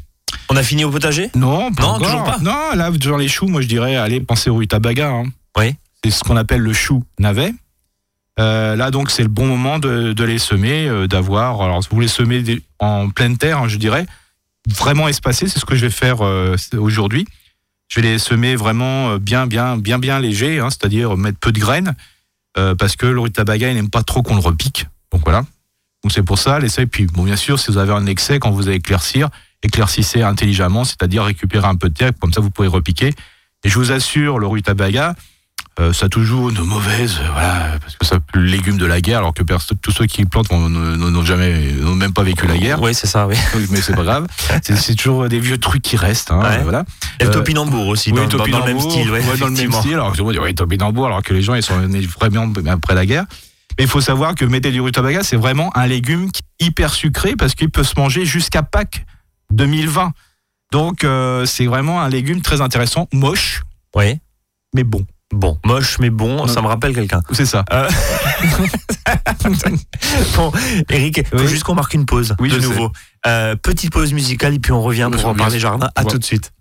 on 0.50 0.56
a 0.56 0.64
fini 0.64 0.84
au 0.84 0.92
potager? 0.92 1.30
Non, 1.36 1.72
pas 1.74 1.84
Non, 1.84 1.90
encore. 1.90 2.02
toujours 2.08 2.24
pas. 2.24 2.38
Non, 2.40 2.76
là, 2.76 2.90
dans 2.92 3.18
les 3.18 3.28
choux, 3.28 3.48
moi 3.48 3.62
je 3.62 3.68
dirais, 3.68 3.96
allez, 3.96 4.20
pensez 4.22 4.50
au 4.50 4.56
rutabaga. 4.56 5.10
Hein. 5.10 5.26
Oui. 5.58 5.76
C'est 6.04 6.12
ce 6.12 6.24
qu'on 6.24 6.38
appelle 6.38 6.62
le 6.62 6.74
chou 6.74 7.04
navet. 7.20 7.54
Euh, 8.40 8.76
là, 8.76 8.92
donc, 8.92 9.12
c'est 9.12 9.24
le 9.24 9.28
bon 9.30 9.46
moment 9.46 9.78
de, 9.78 10.14
de 10.14 10.24
les 10.24 10.40
semer, 10.40 10.88
euh, 10.88 11.06
d'avoir. 11.08 11.62
Alors, 11.62 11.84
si 11.84 11.90
vous 11.92 12.00
les 12.00 12.08
semez 12.08 12.42
des- 12.42 12.62
en 12.80 13.10
pleine 13.10 13.38
terre, 13.38 13.60
hein, 13.60 13.68
je 13.68 13.78
dirais, 13.78 14.06
vraiment 14.68 15.08
espacés, 15.08 15.48
c'est 15.48 15.60
ce 15.60 15.66
que 15.66 15.76
je 15.76 15.82
vais 15.86 15.92
faire 15.92 16.22
euh, 16.26 16.56
aujourd'hui. 16.78 17.26
Je 17.90 18.00
vais 18.00 18.08
les 18.08 18.20
semer 18.20 18.56
vraiment 18.56 19.18
bien, 19.18 19.48
bien, 19.48 19.78
bien, 19.78 20.00
bien 20.00 20.20
léger, 20.20 20.60
hein, 20.60 20.70
c'est-à-dire 20.70 21.18
mettre 21.18 21.38
peu 21.40 21.52
de 21.52 21.60
graines, 21.60 21.94
parce 22.56 22.96
que 22.96 23.06
le 23.06 23.20
rutabaga, 23.20 23.70
il 23.70 23.76
n'aime 23.76 23.90
pas 23.90 24.02
trop 24.04 24.24
qu'on 24.24 24.36
le 24.36 24.42
repique. 24.42 24.86
Donc 25.12 25.22
voilà. 25.26 25.42
Donc 26.04 26.14
c'est 26.14 26.24
pour 26.24 26.40
ça, 26.40 26.58
l'essai. 26.60 26.86
Puis, 26.88 27.06
bon, 27.06 27.24
bien 27.24 27.36
sûr, 27.36 27.60
si 27.60 27.70
vous 27.70 27.78
avez 27.78 27.92
un 27.92 28.06
excès, 28.06 28.40
quand 28.40 28.50
vous 28.52 28.68
allez 28.70 28.78
éclaircir, 28.78 29.30
éclaircissez 29.64 30.22
intelligemment, 30.24 30.84
c'est-à-dire 30.84 31.24
récupérer 31.24 31.68
un 31.68 31.76
peu 31.76 31.90
de 31.90 31.94
terre, 31.94 32.12
comme 32.20 32.34
ça 32.34 32.42
vous 32.42 32.50
pouvez 32.52 32.68
repiquer. 32.68 33.14
Et 33.64 33.70
je 33.70 33.78
vous 33.78 33.92
assure, 33.92 34.40
le 34.40 34.48
rutabaga, 34.48 35.14
euh, 35.80 35.94
ça 35.94 36.08
a 36.08 36.10
toujours 36.10 36.52
de 36.52 36.60
mauvaises, 36.62 37.18
euh, 37.22 37.28
voilà, 37.32 37.78
parce 37.80 37.96
que 37.96 38.06
c'est 38.06 38.16
le 38.34 38.42
légume 38.44 38.78
de 38.78 38.86
la 38.86 39.00
guerre, 39.00 39.20
alors 39.20 39.34
que 39.34 39.44
tous 39.82 39.92
ceux 39.92 40.06
qui 40.06 40.26
plantent 40.26 40.52
n'ont- 40.52 41.24
jamais, 41.24 41.72
n'ont 41.74 41.96
même 41.96 42.12
pas 42.12 42.24
vécu 42.24 42.46
la 42.48 42.58
guerre. 42.58 42.82
Oui, 42.82 42.94
c'est 42.94 43.08
ça, 43.08 43.28
oui. 43.28 43.36
Mais 43.70 43.80
c'est 43.82 43.96
pas 43.96 44.04
grave. 44.04 44.28
C'est 44.64 44.96
toujours 44.96 45.30
des 45.30 45.40
vieux 45.40 45.58
trucs 45.60 45.82
qui 45.84 45.96
restent. 45.96 46.32
Hein, 46.32 46.42
Ouais. 46.42 46.64
voilà. 46.64 46.84
Et 47.20 47.24
le 47.24 47.30
Euh, 47.30 47.34
topinambour 47.34 47.88
aussi, 47.88 48.12
Oui, 48.12 48.18
dans, 48.28 48.38
dans- 48.38 48.48
dans 48.48 48.60
le 48.60 48.66
même 48.66 48.80
style. 48.82 49.10
Ouais, 49.12 49.20
ouais, 49.24 49.38
dans 49.38 49.46
le 49.48 49.52
même 49.54 49.72
style. 49.72 49.94
Alors, 49.94 50.14
que, 50.16 50.22
oui, 50.22 50.56
topinambour, 50.56 51.06
alors 51.06 51.22
que 51.22 51.34
les 51.34 51.42
gens 51.44 51.54
ils 51.56 51.64
sont 51.64 51.80
nés 51.88 52.02
vraiment 52.02 52.52
après 52.68 52.96
la 52.96 53.06
guerre. 53.06 53.26
Mais 53.78 53.86
il 53.86 53.90
faut 53.90 54.02
savoir 54.02 54.36
que 54.36 54.44
mettez 54.44 54.72
du 54.72 54.82
rutabaga, 54.82 55.24
c'est 55.24 55.38
vraiment 55.38 55.72
un 55.78 55.88
légume 55.88 56.30
hyper 56.60 56.94
sucré 56.94 57.36
parce 57.38 57.56
qu'il 57.56 57.70
peut 57.70 57.84
se 57.86 57.94
manger 57.98 58.26
jusqu'à 58.26 58.64
Pâques 58.64 59.06
2020. 59.52 60.12
Donc 60.72 61.04
euh, 61.04 61.46
c'est 61.46 61.66
vraiment 61.66 62.02
un 62.02 62.10
légume 62.10 62.42
très 62.42 62.62
intéressant, 62.62 63.08
moche, 63.14 63.64
Oui. 63.96 64.20
mais 64.74 64.84
bon. 64.84 65.06
Bon, 65.34 65.58
moche 65.66 65.98
mais 66.00 66.10
bon, 66.10 66.46
ça 66.48 66.62
me 66.62 66.68
rappelle 66.68 66.94
quelqu'un. 66.94 67.22
C'est 67.32 67.46
ça. 67.46 67.64
Euh, 67.72 67.90
bon, 70.36 70.52
Eric, 70.90 71.18
il 71.20 71.26
faut 71.26 71.38
Oui. 71.38 71.48
juste 71.48 71.64
qu'on 71.64 71.76
marque 71.76 71.94
une 71.94 72.06
pause 72.06 72.36
Oui, 72.40 72.50
de 72.50 72.60
nouveau. 72.60 72.92
Euh, 73.26 73.56
petite 73.56 73.92
pause 73.94 74.12
musicale 74.14 74.56
et 74.56 74.60
puis 74.60 74.72
on 74.74 74.82
revient 74.82 75.10
pour 75.12 75.26
en 75.26 75.34
parler 75.36 75.60
jardin. 75.60 75.90
À 75.96 76.04
tout 76.04 76.18
de 76.18 76.24
suite. 76.26 76.52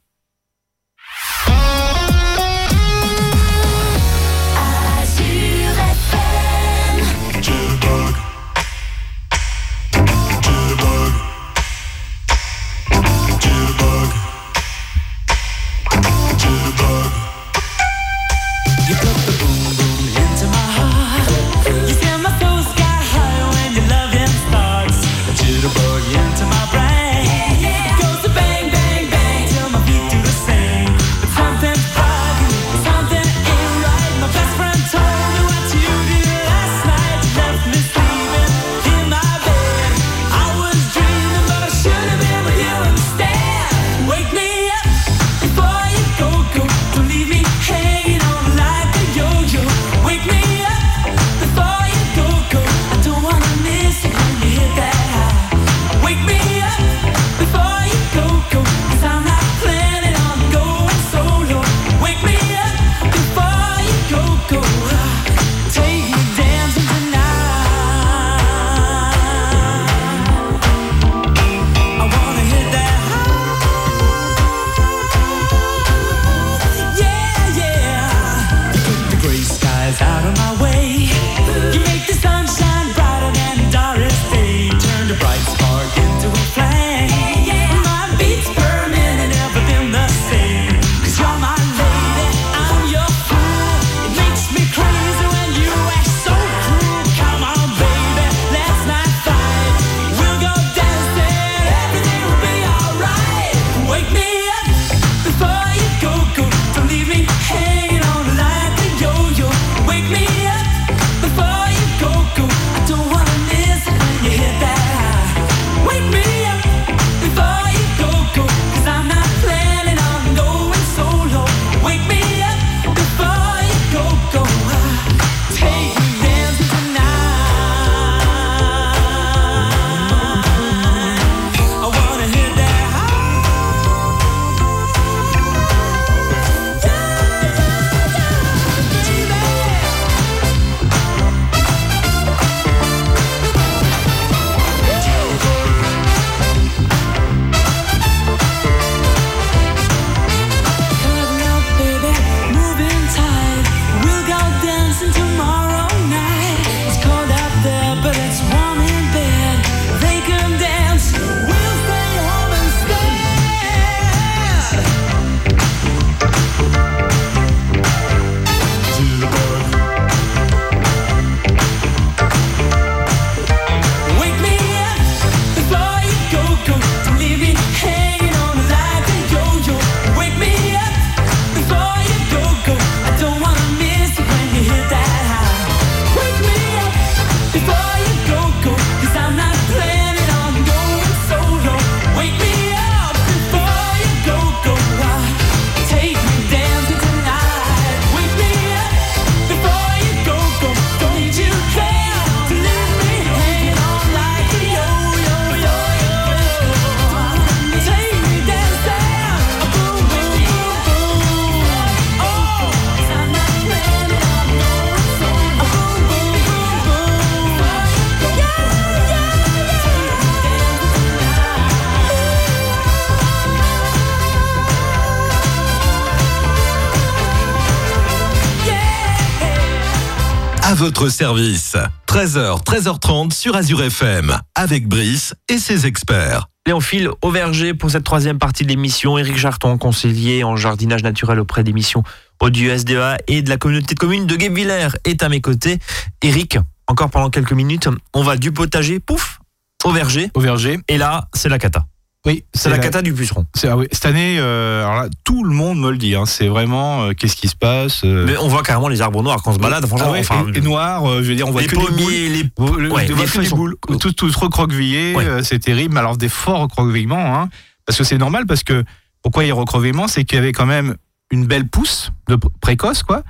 Votre 230.81 231.11
service. 231.11 231.77
13h, 232.07 232.65
13h30 232.65 233.35
sur 233.35 233.55
Azure 233.55 233.83
FM, 233.83 234.35
avec 234.55 234.89
Brice 234.89 235.35
et 235.51 235.59
ses 235.59 235.85
experts. 235.85 236.49
Et 236.67 236.73
on 236.73 236.81
file 236.81 237.11
au 237.21 237.31
verger 237.31 237.75
pour 237.75 237.91
cette 237.91 238.05
troisième 238.05 238.39
partie 238.39 238.65
de 238.65 238.71
l'émission. 238.71 239.19
Éric 239.19 239.37
Jarton, 239.37 239.77
conseiller 239.77 240.43
en 240.43 240.57
jardinage 240.57 241.03
naturel 241.03 241.39
auprès 241.39 241.65
des 241.65 241.75
missions 241.75 242.03
du 242.51 242.71
SDA 242.71 243.19
et 243.29 243.43
de 243.43 243.51
la 243.51 243.59
communauté 243.59 243.95
de 243.95 243.99
communes 243.99 244.27
de 244.27 244.37
Guebwiller, 244.37 244.89
est 245.05 245.23
à 245.23 245.29
mes 245.29 245.43
côtés. 245.43 245.81
Éric, 246.23 246.57
encore 246.87 247.11
pendant 247.11 247.29
quelques 247.29 247.53
minutes, 247.53 247.91
on 248.15 248.23
va 248.23 248.39
du 248.39 248.51
potager, 248.51 249.01
pouf, 249.01 249.39
au 249.85 249.93
verger. 249.93 250.31
Au 250.33 250.41
verger. 250.41 250.81
Et 250.89 250.97
là, 250.97 251.29
c'est 251.35 251.51
la 251.51 251.59
cata. 251.59 251.85
Oui, 252.27 252.45
C'est 252.53 252.69
la 252.69 252.79
cata 252.79 253.01
du 253.01 253.15
puceron. 253.15 253.47
ah 253.65 253.77
oui, 253.79 253.87
cette 253.93 254.05
année, 254.05 254.37
euh, 254.39 254.83
alors 254.85 255.05
là, 255.05 255.09
tout 255.25 255.43
le 255.43 255.55
monde 255.55 255.79
me 255.81 255.91
le 255.91 255.97
dit. 255.97 256.15
hein, 256.15 256.27
c'est 256.27 256.49
vraiment 256.49 257.05
euh, 257.05 257.13
qu'est-ce 257.15 257.35
qui 257.35 257.49
se 257.49 257.57
passe. 257.57 258.03
euh, 258.05 258.27
Mais 258.27 258.37
on 258.37 258.47
voit 258.49 258.63
carrément 258.63 258.89
les 258.89 259.01
arbres 259.01 259.23
noirs 259.23 259.41
quand 259.43 259.53
on 259.53 259.55
se 259.55 259.59
balade. 259.59 259.87
Franchement, 259.87 260.09
ah 260.11 260.13
ouais, 260.13 260.21
enfin, 260.21 260.45
et, 260.55 260.59
et 260.59 260.61
noir, 260.61 261.09
euh, 261.09 261.23
je 261.23 261.29
veux 261.31 261.35
dire, 261.35 261.49
on 261.49 261.51
voit 261.51 261.63
les 261.63 261.67
que 261.67 261.77
boules. 261.77 261.87
pommiers, 261.87 262.29
les 262.29 262.45
Vous- 262.59 262.75
le- 262.75 262.93
Ouais, 262.93 263.07
les 263.07 263.27
feuilles 263.27 263.47
sont- 263.47 263.57
boules, 263.57 263.77
tout, 263.99 264.13
tout 264.13 264.31
recroquevillé, 264.39 265.15
Ouais. 265.15 265.43
c'est 265.43 265.61
terrible. 265.61 265.95
Mais 265.95 266.01
alors 266.01 266.19
des 266.19 266.29
forts 266.29 266.61
recroquevillements, 266.61 267.41
hein, 267.41 267.49
parce 267.87 267.97
que 267.97 268.05
c'est 268.05 268.19
normal, 268.19 268.45
parce 268.47 268.65
que 268.65 268.85
pourquoi 269.23 269.45
il 269.45 269.49
y 269.49 269.51
a 269.51 269.55
recroquevillement, 269.55 270.07
c'est 270.07 270.25
qu'il 270.25 270.37
y 270.37 270.39
avait 270.39 270.53
quand 270.53 270.67
même 270.67 270.97
une 271.31 271.47
belle 271.47 271.69
pousse 271.69 272.11
de 272.29 272.37
pr- 272.37 272.51
précoce, 272.61 273.03
quoi. 273.03 273.23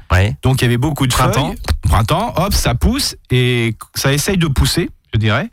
Donc 0.43 0.63
il 0.63 0.65
y 0.65 0.67
avait 0.67 0.79
beaucoup 0.79 1.07
de 1.07 1.13
Printemps. 1.13 1.51
feuilles. 1.51 1.59
Printemps, 1.89 2.33
hop, 2.39 2.55
ça 2.55 2.75
pousse 2.75 3.15
et 3.31 3.77
ça 3.95 4.13
essaye 4.13 4.37
de 4.37 4.49
pousser, 4.49 4.91
je 5.15 5.19
dirais. 5.21 5.49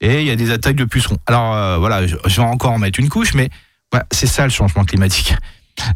Et 0.00 0.20
il 0.22 0.26
y 0.26 0.30
a 0.30 0.36
des 0.36 0.50
attaques 0.50 0.76
de 0.76 0.84
pucerons. 0.84 1.18
Alors 1.26 1.54
euh, 1.54 1.78
voilà, 1.78 2.06
je, 2.06 2.16
je 2.26 2.36
vais 2.36 2.46
encore 2.46 2.72
en 2.72 2.78
mettre 2.78 3.00
une 3.00 3.08
couche, 3.08 3.34
mais 3.34 3.48
c'est 4.12 4.26
ça 4.26 4.44
le 4.44 4.50
changement 4.50 4.84
climatique. 4.84 5.34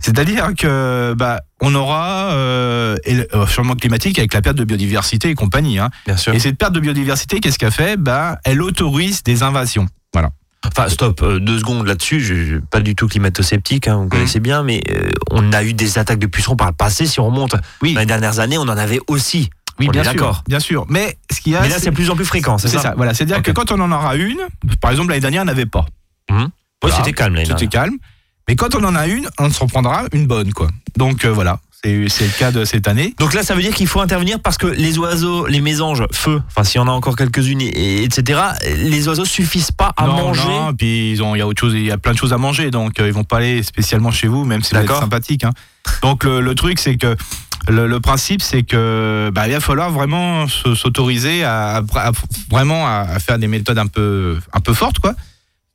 C'est-à-dire 0.01 0.51
que 0.59 1.15
bah, 1.17 1.41
on 1.61 1.75
aura 1.75 2.33
euh, 2.33 2.97
et 3.05 3.15
le 3.15 3.29
euh, 3.35 3.47
changement 3.47 3.75
climatique 3.75 4.19
avec 4.19 4.35
la 4.35 4.43
perte 4.43 4.57
de 4.57 4.65
biodiversité 4.65 5.31
et 5.31 5.35
compagnie. 5.35 5.79
Hein. 5.79 5.89
Bien 6.07 6.17
sûr. 6.19 6.35
Et 6.35 6.39
cette 6.39 6.59
perte 6.59 6.73
de 6.75 6.81
biodiversité, 6.81 7.41
qu'est-ce 7.41 7.59
qu'elle 7.59 7.71
fait? 7.73 7.97
Bah, 7.97 8.39
Elle 8.45 8.61
autorise 8.63 9.23
des 9.23 9.43
invasions. 9.43 9.87
Voilà. 10.13 10.31
Enfin, 10.67 10.91
stop, 10.91 11.23
euh, 11.23 11.41
deux 11.41 11.59
secondes 11.59 11.87
là-dessus. 11.87 12.21
Je, 12.21 12.35
je- 12.45 12.57
pas 12.59 12.81
du 12.81 12.95
tout 12.95 13.09
climato-sceptique, 13.09 13.89
hein, 13.89 13.97
vous 13.97 14.09
connaissez 14.09 14.41
bien, 14.41 14.63
mais 14.63 14.83
euh, 14.91 15.09
on 15.31 15.51
a 15.55 15.65
eu 15.65 15.73
des 15.73 15.99
attaques 15.99 16.19
de 16.19 16.27
pucerons 16.27 16.57
par 16.57 16.69
le 16.69 16.75
passé. 16.75 17.07
Si 17.07 17.19
on 17.19 17.27
remonte 17.27 17.57
Oui. 17.81 17.95
dans 17.95 18.01
les 18.01 18.07
dernières 18.07 18.39
années, 18.41 18.59
on 18.59 18.63
en 18.69 18.69
avait 18.77 19.01
aussi. 19.09 19.49
Oui, 19.81 19.87
On 19.89 19.93
bien 19.93 20.05
sûr. 20.05 20.13
d'accord. 20.13 20.45
Bien 20.49 20.61
sûr. 20.61 20.87
Mais 20.89 21.17
ce 21.33 21.41
qu'il 21.41 21.53
y 21.53 21.57
a, 21.57 21.63
Mais 21.63 21.69
là, 21.71 21.79
c'est 21.81 21.91
de 21.91 21.95
plus 21.95 22.11
en 22.11 22.15
plus 22.17 22.25
fréquent, 22.27 22.59
c'est 22.59 22.69
c'est 22.69 22.77
ça, 22.77 22.83
ça. 22.83 22.95
Voilà. 22.97 23.15
C'est-à-dire 23.15 23.39
Ok. 23.39 23.45
que 23.45 23.51
quand 23.53 23.73
on 23.73 23.81
en 23.81 23.91
aura 23.91 24.15
une, 24.17 24.39
par 24.81 24.91
exemple 24.93 25.09
l'année 25.11 25.21
dernière, 25.23 25.43
on 25.43 25.47
n'avait 25.47 25.67
pas. 25.67 25.87
Oui, 26.31 26.37
Voilà. 26.83 26.97
c'était 26.97 27.13
calme. 27.13 27.35
l'année 27.35 27.47
C'était 27.49 27.67
calme. 27.67 27.95
Mais 28.49 28.57
quand 28.57 28.75
on 28.75 28.85
en 28.85 28.95
a 28.95 29.07
une, 29.07 29.29
on 29.39 29.49
se 29.51 29.61
reprendra 29.61 30.05
une 30.13 30.27
bonne, 30.27 30.53
quoi. 30.53 30.69
Donc 30.97 31.25
euh, 31.25 31.33
voilà, 31.33 31.61
c'est 31.83 32.09
c'est 32.09 32.25
le 32.27 32.39
cas 32.39 32.51
de 32.53 32.65
cette 32.65 32.89
année. 32.89 33.15
Donc 33.19 33.33
là, 33.35 33.43
ça 33.43 33.55
veut 33.55 33.63
dire 33.63 33.75
qu'il 33.75 33.87
faut 33.87 34.01
intervenir 34.01 34.39
parce 34.41 34.59
que 34.59 34.67
les 34.67 34.99
oiseaux, 34.99 35.47
les 35.47 35.61
mésanges, 35.61 36.05
feu, 36.13 36.43
enfin, 36.49 36.63
s'il 36.65 36.79
y 36.81 36.83
en 36.85 36.89
a 36.89 36.91
encore 36.91 37.17
quelques-unes, 37.17 37.61
et, 37.63 37.67
et- 37.69 38.05
etc., 38.05 38.41
les 38.77 39.09
oiseaux 39.09 39.25
suffisent 39.25 39.73
pas 39.73 39.93
à 39.97 40.07
non, 40.07 40.13
manger. 40.17 40.43
non, 40.49 40.75
puis 40.75 41.13
ils 41.13 41.23
ont, 41.23 41.35
il 41.35 41.39
y 41.39 41.43
a 41.43 41.47
autre 41.47 41.61
chose, 41.61 41.75
il 41.75 41.85
y 41.85 41.91
a 41.91 41.99
plein 41.99 42.13
de 42.13 42.19
choses 42.19 42.33
à 42.33 42.39
manger, 42.39 42.71
donc 42.71 43.01
euh, 43.01 43.07
ils 43.07 43.13
vont 43.13 43.25
pas 43.25 43.39
aller 43.39 43.63
spécialement 43.63 44.11
chez 44.11 44.27
vous, 44.29 44.45
même 44.45 44.63
si 44.63 44.75
D'accord. 44.75 45.01
sympathique. 45.01 45.45
hein. 45.45 45.53
Donc 46.03 46.25
le, 46.25 46.41
le 46.41 46.55
truc, 46.55 46.79
c'est 46.79 46.97
que 46.97 47.17
le, 47.69 47.87
le 47.87 48.01
principe, 48.01 48.43
c'est 48.43 48.63
que 48.63 49.31
bah, 49.35 49.47
il 49.49 49.53
va 49.53 49.61
falloir 49.61 49.91
vraiment 49.91 50.49
se- 50.49 50.75
s'autoriser 50.75 51.45
à, 51.45 51.77
à- 51.77 52.09
à- 52.09 52.13
vraiment 52.51 52.87
à, 52.87 53.07
à 53.11 53.19
faire 53.21 53.39
des 53.39 53.49
méthodes 53.49 53.79
un 53.79 53.87
peu, 53.87 54.39
un 54.53 54.61
peu 54.61 54.75
fortes, 54.75 54.99
quoi. 54.99 55.15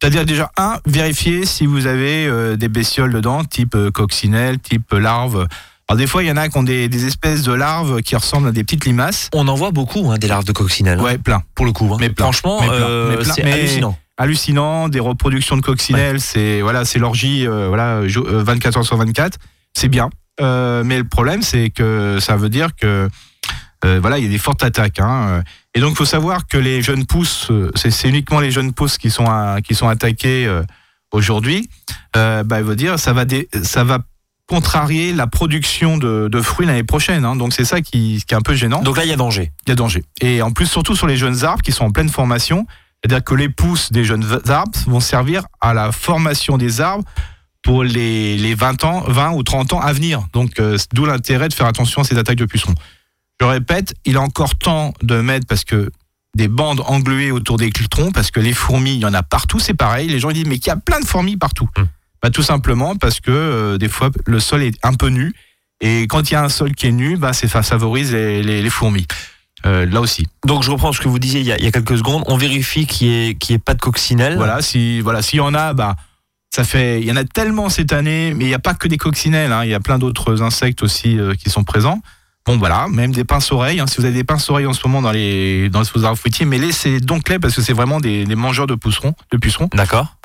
C'est-à-dire 0.01 0.25
déjà 0.25 0.51
un, 0.57 0.77
vérifier 0.85 1.45
si 1.45 1.65
vous 1.65 1.87
avez 1.87 2.27
euh, 2.27 2.57
des 2.57 2.67
bestioles 2.67 3.13
dedans, 3.13 3.43
type 3.43 3.73
euh, 3.75 3.89
coccinelle, 3.91 4.59
type 4.59 4.91
larve. 4.91 5.47
Alors 5.87 5.97
des 5.99 6.07
fois, 6.07 6.23
il 6.23 6.27
y 6.27 6.31
en 6.31 6.37
a 6.37 6.49
qui 6.49 6.57
ont 6.57 6.63
des, 6.63 6.89
des 6.89 7.05
espèces 7.05 7.43
de 7.43 7.53
larves 7.53 8.01
qui 8.01 8.15
ressemblent 8.15 8.47
à 8.47 8.51
des 8.51 8.63
petites 8.63 8.85
limaces. 8.85 9.29
On 9.33 9.47
en 9.47 9.53
voit 9.55 9.69
beaucoup, 9.71 10.09
hein, 10.11 10.17
des 10.17 10.27
larves 10.27 10.45
de 10.45 10.51
coccinelle. 10.51 10.99
Ouais, 10.99 11.17
plein. 11.19 11.43
Pour 11.53 11.65
le 11.65 11.71
coup. 11.73 11.89
hein. 11.93 11.97
Mais 11.99 12.09
plein. 12.09 12.25
Franchement, 12.25 12.59
euh, 12.71 13.23
c'est 13.23 13.43
hallucinant. 13.51 13.97
hallucinant, 14.17 14.89
des 14.89 14.99
reproductions 14.99 15.57
de 15.57 15.61
coccinelles, 15.61 16.19
c'est 16.21 16.61
voilà, 16.61 16.85
c'est 16.85 16.97
l'orgie, 16.97 17.45
euh, 17.47 17.67
voilà, 17.67 18.07
jo- 18.07 18.25
euh, 18.27 18.43
24 18.43 18.77
heures 18.77 18.85
sur 18.85 18.97
24, 18.97 19.37
c'est 19.73 19.87
bien. 19.89 20.09
Euh, 20.41 20.83
mais 20.83 20.97
le 20.97 21.03
problème, 21.03 21.43
c'est 21.43 21.69
que 21.69 22.17
ça 22.19 22.35
veut 22.35 22.49
dire 22.49 22.69
que 22.75 23.07
voilà, 23.83 24.17
il 24.17 24.23
y 24.23 24.27
a 24.27 24.31
des 24.31 24.39
fortes 24.39 24.63
attaques. 24.63 24.99
Hein, 24.99 25.43
et 25.75 25.79
donc, 25.79 25.91
il 25.91 25.95
faut 25.97 26.05
savoir 26.05 26.47
que 26.47 26.57
les 26.57 26.81
jeunes 26.81 27.05
pousses, 27.05 27.51
c'est 27.75 27.91
c'est 27.91 28.09
uniquement 28.09 28.39
les 28.39 28.49
jeunes 28.49 28.73
pousses 28.73 28.97
qui 28.97 29.11
sont 29.11 29.25
à- 29.27 29.57
qui 29.63 29.75
sont 29.75 29.87
attaquées 29.87 30.49
aujourd'hui. 31.11 31.69
Bah, 32.15 32.43
il 32.57 32.63
veut 32.63 32.75
dire, 32.75 32.97
ça 32.97 33.13
va 33.13 33.25
dé- 33.25 33.47
ça 33.61 33.83
va 33.83 33.99
contrarier 34.47 35.13
la 35.13 35.27
production 35.27 35.97
de, 35.97 36.27
de 36.31 36.41
fruits 36.41 36.67
l'année 36.67 36.83
prochaine. 36.83 37.25
hein. 37.25 37.35
donc 37.35 37.53
c'est 37.53 37.65
ça 37.65 37.81
qui, 37.81 38.23
qui 38.27 38.33
est 38.33 38.37
un 38.37 38.41
peu 38.41 38.53
gênant 38.53 38.81
Donc 38.83 38.97
là, 38.97 39.03
il 39.03 39.09
y 39.09 39.13
a 39.13 39.15
danger. 39.15 39.51
il 39.65 39.69
y 39.69 39.71
a 39.71 39.75
danger. 39.75 40.03
Et 40.21 40.41
en 40.41 40.51
plus, 40.51 40.67
surtout 40.67 40.95
sur 40.95 41.07
les 41.07 41.17
jeunes 41.17 41.43
arbres 41.43 41.61
qui 41.63 41.71
sont 41.71 41.85
en 41.85 41.91
pleine 41.91 42.09
formation, 42.09 42.67
c'est-à-dire 43.03 43.23
que 43.23 43.35
les 43.35 43.49
pousses 43.49 43.91
des 43.91 44.03
jeunes 44.03 44.25
arbres 44.47 44.77
vont 44.87 44.99
servir 44.99 45.45
à 45.61 45.73
la 45.73 45.91
formation 45.91 46.57
des 46.57 46.81
arbres 46.81 47.03
pour 47.63 47.83
les, 47.83 48.37
les 48.37 48.53
20 48.53 48.83
ans, 48.83 49.03
20 49.07 49.31
ou 49.31 49.41
30 49.43 49.73
ans 49.73 49.79
à 49.79 49.91
venir. 49.93 50.27
Donc, 50.33 50.59
euh, 50.59 50.77
d'où 50.93 51.05
l'intérêt 51.05 51.47
de 51.49 51.53
faire 51.53 51.65
attention 51.65 52.01
à 52.01 52.03
ces 52.03 52.17
attaques 52.17 52.37
de 52.37 52.45
pucerons. 52.45 52.75
Je 53.41 53.45
répète, 53.45 53.95
il 54.05 54.15
est 54.15 54.19
encore 54.19 54.55
temps 54.55 54.93
de 55.01 55.19
mettre, 55.21 55.47
parce 55.47 55.63
que 55.65 55.89
des 56.35 56.47
bandes 56.47 56.81
engluées 56.85 57.31
autour 57.31 57.57
des 57.57 57.71
troncs, 57.71 58.13
parce 58.13 58.29
que 58.29 58.39
les 58.39 58.53
fourmis, 58.53 58.95
il 58.95 59.01
y 59.01 59.05
en 59.05 59.13
a 59.13 59.23
partout, 59.23 59.59
c'est 59.59 59.73
pareil. 59.73 60.07
Les 60.07 60.19
gens 60.19 60.29
ils 60.29 60.35
disent, 60.35 60.45
mais 60.47 60.59
qu'il 60.59 60.67
y 60.67 60.73
a 60.73 60.77
plein 60.77 60.99
de 60.99 61.05
fourmis 61.05 61.37
partout. 61.37 61.67
Hmm. 61.77 61.83
Bah, 62.21 62.29
tout 62.29 62.43
simplement 62.43 62.95
parce 62.95 63.19
que 63.19 63.31
euh, 63.31 63.77
des 63.77 63.89
fois, 63.89 64.09
le 64.25 64.39
sol 64.39 64.63
est 64.63 64.77
un 64.83 64.93
peu 64.93 65.07
nu. 65.09 65.33
Et 65.81 66.03
quand 66.07 66.29
il 66.31 66.33
y 66.33 66.37
a 66.37 66.43
un 66.43 66.49
sol 66.49 66.73
qui 66.73 66.87
est 66.87 66.91
nu, 66.91 67.17
bah, 67.17 67.33
c'est, 67.33 67.47
ça 67.47 67.61
favorise 67.61 68.13
les, 68.13 68.41
les- 68.43 68.61
les 68.61 68.69
fourmis. 68.69 69.05
Euh, 69.65 69.85
là 69.85 69.99
aussi. 69.99 70.27
Donc 70.45 70.61
je 70.63 70.69
reprends 70.69 70.91
ce 70.91 70.99
que 71.01 71.07
vous 71.07 71.17
disiez 71.17 71.39
il 71.39 71.45
y 71.47 71.51
a, 71.51 71.57
il 71.57 71.63
y 71.63 71.67
a 71.67 71.71
quelques 71.71 71.97
secondes. 71.97 72.23
On 72.27 72.37
vérifie 72.37 72.85
qu'il 72.85 73.07
n'y 73.07 73.13
ait, 73.29 73.37
ait 73.49 73.57
pas 73.57 73.73
de 73.73 73.81
coccinelle. 73.81 74.35
Voilà, 74.37 74.61
si 74.61 75.01
voilà, 75.01 75.21
s'il 75.23 75.37
y 75.37 75.41
en 75.41 75.53
a, 75.55 75.73
bah 75.73 75.95
ça 76.53 76.63
fait, 76.63 77.01
il 77.01 77.07
y 77.07 77.11
en 77.11 77.15
a 77.15 77.23
tellement 77.23 77.67
cette 77.69 77.91
année, 77.91 78.33
mais 78.35 78.45
il 78.45 78.47
n'y 78.47 78.53
a 78.53 78.59
pas 78.59 78.75
que 78.75 78.87
des 78.87 78.97
coccinelles, 78.97 79.51
hein, 79.51 79.63
il 79.63 79.71
y 79.71 79.73
a 79.73 79.79
plein 79.79 79.97
d'autres 79.97 80.41
insectes 80.43 80.83
aussi 80.83 81.19
euh, 81.19 81.33
qui 81.33 81.49
sont 81.49 81.63
présents. 81.63 81.99
Bon 82.45 82.57
voilà, 82.57 82.87
même 82.89 83.11
des 83.11 83.23
pinces-oreilles. 83.23 83.79
hein, 83.79 83.87
si 83.87 83.97
vous 83.97 84.05
avez 84.05 84.13
des 84.13 84.23
pinces-oreilles 84.23 84.67
en 84.67 84.73
ce 84.73 84.85
moment 84.87 85.01
dans 85.01 85.11
les 85.11 85.67
dans 85.69 85.81
vos 85.81 86.03
arbres 86.05 86.17
fruitiers, 86.19 86.45
mais 86.45 86.59
laissez 86.59 86.99
donc 86.99 87.27
les 87.29 87.39
parce 87.39 87.55
que 87.55 87.61
c'est 87.63 87.73
vraiment 87.73 87.99
des, 87.99 88.23
des 88.25 88.35
mangeurs 88.35 88.67
de 88.67 88.75
pucerons, 88.75 89.15
de 89.31 89.37
pucerons. 89.37 89.69
D'accord. 89.73 90.15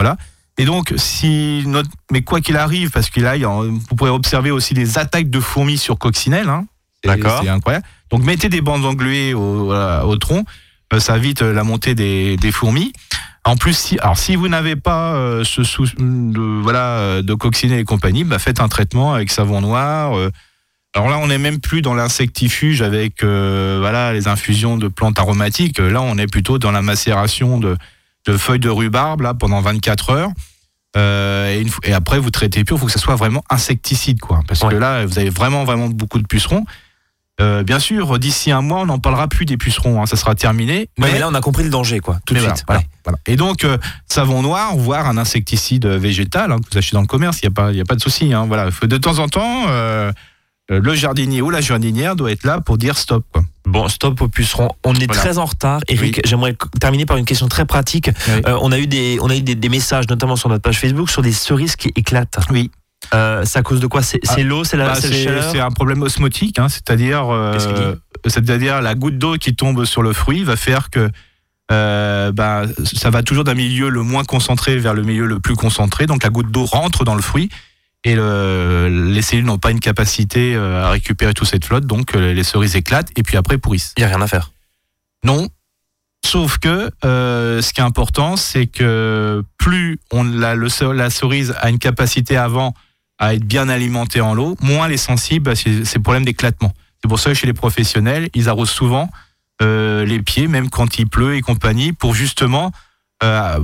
Et 0.61 0.65
donc 0.67 0.93
si 0.97 1.63
notre, 1.67 1.89
mais 2.13 2.23
quoi 2.23 2.41
qu'il 2.41 2.57
arrive, 2.57 2.91
parce 2.91 3.09
qu'il 3.11 3.27
a, 3.27 3.37
vous 3.37 3.79
pourrez 3.97 4.11
observer 4.11 4.51
aussi 4.51 4.75
des 4.75 4.99
attaques 4.99 5.31
de 5.31 5.41
fourmis 5.41 5.79
sur 5.79 5.99
coccinelles. 5.99 6.49
Hein, 6.49 6.67
D'accord. 7.05 7.41
C'est 7.43 7.49
incroyable. 7.49 7.87
Donc 8.11 8.25
mettez 8.25 8.49
des 8.49 8.61
bandes 8.61 8.85
engluées 8.85 9.33
au, 9.35 9.65
voilà, 9.67 10.05
au 10.07 10.17
tronc, 10.17 10.45
euh, 10.93 11.01
ça 11.01 11.17
évite 11.17 11.43
euh, 11.43 11.53
la 11.53 11.65
montée 11.65 11.95
des, 11.95 12.37
des 12.37 12.53
fourmis. 12.53 12.93
En 13.45 13.57
plus, 13.57 13.73
si, 13.77 13.99
alors 14.01 14.19
si 14.19 14.37
vous 14.37 14.49
n'avez 14.49 14.77
pas 14.77 15.15
euh, 15.15 15.45
ce 15.45 15.65
sou, 15.65 15.87
de, 15.97 16.61
voilà, 16.63 17.23
de 17.23 17.35
coccinelle 17.35 17.79
et 17.81 17.85
compagnie, 17.85 18.25
bah, 18.25 18.39
faites 18.39 18.61
un 18.61 18.69
traitement 18.69 19.15
avec 19.15 19.31
savon 19.31 19.63
noir. 19.63 20.13
euh. 20.19 20.31
alors 20.95 21.09
là, 21.09 21.17
on 21.19 21.29
n'est 21.29 21.39
même 21.39 21.59
plus 21.59 21.81
dans 21.81 21.95
l'insectifuge 21.95 22.83
avec 22.83 23.23
euh, 23.25 23.79
voilà, 23.81 24.13
les 24.13 24.29
infusions 24.29 24.77
de 24.77 24.89
plantes 24.89 25.19
aromatiques. 25.19 25.79
Là, 25.79 26.03
on 26.03 26.19
est 26.19 26.27
plutôt 26.27 26.59
dans 26.59 26.71
la 26.71 26.83
macération 26.83 27.59
de, 27.59 27.79
de 28.27 28.37
feuilles 28.37 28.61
de 28.61 28.69
rhubarbe 28.69 29.23
là, 29.23 29.33
pendant 29.33 29.63
24 29.63 30.11
heures. 30.11 30.31
Euh, 30.97 31.55
et, 31.55 31.61
une 31.61 31.69
fois- 31.69 31.87
et 31.87 31.93
après, 31.93 32.19
vous 32.19 32.31
traitez 32.31 32.65
pur, 32.65 32.77
il 32.77 32.81
faut 32.81 32.87
que 32.87 32.93
ce 32.93 32.99
soit 32.99 33.15
vraiment 33.17 33.45
insecticide. 33.51 34.21
Quoi, 34.21 34.41
parce 34.49 34.63
Ouais. 34.63 34.71
que 34.71 34.77
là, 34.77 35.07
vous 35.07 35.19
avez 35.19 35.31
vraiment, 35.31 35.65
vraiment 35.65 35.89
beaucoup 35.89 36.19
de 36.19 36.27
pucerons. 36.27 36.65
Euh, 37.41 37.63
bien 37.63 37.79
sûr, 37.79 38.19
d'ici 38.19 38.51
un 38.51 38.61
mois, 38.61 38.81
on 38.81 38.87
n'en 38.87 38.99
parlera 38.99 39.27
plus 39.27 39.47
des 39.47 39.57
pucerons, 39.57 40.03
hein, 40.03 40.07
ça 40.07 40.17
sera 40.17 40.35
terminé. 40.35 40.91
Ouais, 40.99 41.11
mais 41.13 41.19
là, 41.19 41.27
on 41.31 41.35
a 41.35 41.41
compris 41.41 41.63
le 41.65 41.71
danger, 41.71 42.01
quoi. 42.01 42.19
Tout 42.27 42.35
de 42.35 42.39
suite. 42.41 42.65
voilà, 42.67 42.81
Ouais. 42.81 42.87
voilà, 43.05 43.05
voilà. 43.05 43.19
Et 43.27 43.37
donc, 43.37 43.65
euh, 43.65 43.79
savon 44.07 44.43
noir, 44.43 44.77
voire 44.77 45.07
un 45.07 45.17
insecticide 45.17 45.87
végétal 45.87 46.53
hein, 46.53 46.59
que 46.59 46.65
vous 46.71 46.77
achetez 46.77 46.95
dans 46.95 47.01
le 47.01 47.07
commerce, 47.07 47.39
il 47.43 47.47
n'y 47.47 47.53
a, 47.53 47.55
pas- 47.55 47.71
il 47.73 47.79
y 47.79 47.81
a 47.81 47.85
pas 47.85 47.95
de 47.95 48.03
souci. 48.03 48.35
Hein, 48.35 48.45
voilà. 48.47 48.71
Faut 48.71 48.87
De 48.87 48.97
temps 48.99 49.19
en 49.21 49.29
temps, 49.29 49.69
le 50.79 50.95
jardinier 50.95 51.43
ou 51.43 51.51
la 51.51 51.61
jardinière 51.61 52.17
doit 52.17 52.31
être 52.33 52.45
là 52.45 52.61
pour 52.61 52.79
dire 52.79 52.97
stop. 52.97 53.25
Bon, 53.67 53.89
stop 53.89 54.21
au 54.23 54.29
puceron. 54.29 54.71
On 54.85 54.95
est 54.95 55.07
Voilà. 55.07 55.21
très 55.23 55.39
en 55.39 55.45
retard. 55.45 55.81
Eric, 55.89 56.17
Oui. 56.17 56.23
j'aimerais 56.25 56.57
terminer 56.81 57.07
par 57.07 57.17
une 57.19 57.25
question 57.25 57.49
très 57.49 57.67
pratique. 57.67 58.09
Oui. 58.29 58.43
Euh, 58.47 58.57
on 58.63 58.73
a 58.73 58.79
eu, 58.79 58.87
des, 58.87 59.19
on 59.21 59.29
a 59.31 59.37
eu 59.37 59.43
des, 59.43 59.55
des 59.55 59.69
messages, 59.69 60.09
notamment 60.09 60.37
sur 60.37 60.49
notre 60.49 60.63
page 60.63 60.79
Facebook, 60.79 61.11
sur 61.11 61.23
des 61.23 61.33
cerises 61.33 61.77
qui 61.77 61.93
éclatent. 61.97 62.39
Oui. 62.51 62.71
Euh, 63.15 63.43
c'est 63.45 63.59
à 63.59 63.63
cause 63.63 63.81
de 63.81 63.87
quoi? 63.87 64.03
C'est 64.03 64.21
c'est 64.25 64.43
l'eau, 64.43 64.63
c'est 64.65 64.77
la, 64.77 64.93
Bah, 64.93 65.01
chaleur? 65.01 65.51
c'est 65.51 65.61
un 65.61 65.71
problème 65.71 66.03
osmotique, 66.03 66.59
hein, 66.59 66.69
c'est-à-dire 66.69 67.29
euh, 67.33 67.97
c'est-à-dire 68.27 68.83
la 68.83 68.95
goutte 68.95 69.19
d'eau 69.19 69.37
qui 69.37 69.55
tombe 69.57 69.85
sur 69.87 70.03
le 70.03 70.13
fruit 70.13 70.45
va 70.45 70.57
faire 70.57 70.91
que 70.91 71.09
euh, 71.73 72.33
bah, 72.33 72.65
ça 72.85 73.11
va 73.11 73.23
toujours 73.23 73.45
d'un 73.45 73.55
milieu 73.55 73.89
le 73.89 74.03
moins 74.03 74.25
concentré 74.25 74.77
vers 74.77 74.93
le 74.95 75.03
milieu 75.03 75.25
le 75.27 75.41
plus 75.41 75.55
concentré. 75.55 76.07
Donc 76.07 76.23
la 76.25 76.29
goutte 76.31 76.51
d'eau 76.51 76.65
rentre 76.67 77.05
dans 77.05 77.15
le 77.15 77.23
fruit 77.23 77.49
et 78.05 78.15
le- 78.15 78.89
les 79.13 79.23
cellules 79.23 79.45
n'ont 79.45 79.59
pas 79.59 79.71
une 79.71 79.81
capacité 79.81 80.55
euh, 80.55 80.85
à 80.85 80.91
récupérer 80.91 81.35
toute 81.35 81.49
cette 81.49 81.65
flotte, 81.65 81.87
donc 81.87 82.15
euh, 82.15 82.33
les 82.33 82.45
cerises 82.45 82.77
éclatent 82.77 83.11
et 83.17 83.23
puis 83.23 83.37
après 83.37 83.59
pourrissent. 83.59 83.93
Il 83.97 84.01
n'y 84.01 84.05
a 84.05 84.09
rien 84.09 84.23
à 84.23 84.27
faire. 84.27 84.53
Non. 85.25 85.49
Sauf 86.25 86.59
que 86.59 86.91
euh, 87.05 87.63
ce 87.63 87.73
qui 87.73 87.81
est 87.81 87.85
important, 87.85 88.37
c'est 88.37 88.67
que 88.67 89.43
plus 89.59 89.99
on, 90.13 90.23
la, 90.25 90.55
le, 90.55 90.69
ce- 90.69 90.85
la 90.85 91.11
cerise 91.11 91.55
a 91.61 91.71
une 91.71 91.79
capacité 91.79 92.37
avant 92.37 92.75
à 93.19 93.35
être 93.35 93.45
bien 93.45 93.69
alimentée 93.69 94.21
en 94.21 94.37
eau, 94.39 94.57
moins 94.61 94.87
elle 94.87 94.93
est 94.93 94.97
sensible 94.97 95.51
à 95.51 95.55
ces, 95.55 95.85
ces 95.85 95.99
problèmes 95.99 96.25
d'éclatement. 96.25 96.73
C'est 97.03 97.09
pour 97.09 97.19
ça 97.19 97.31
que 97.31 97.37
chez 97.37 97.47
les 97.47 97.53
professionnels, 97.55 98.29
ils 98.35 98.49
arrosent 98.49 98.71
souvent 98.71 99.11
euh, 99.63 100.05
les 100.07 100.23
pieds, 100.23 100.47
même 100.47 100.71
quand 100.71 100.99
il 100.99 101.07
pleut 101.07 101.35
et 101.37 101.41
compagnie, 101.43 101.93
pour 101.93 102.15
justement 102.15 102.73
euh, 103.23 103.59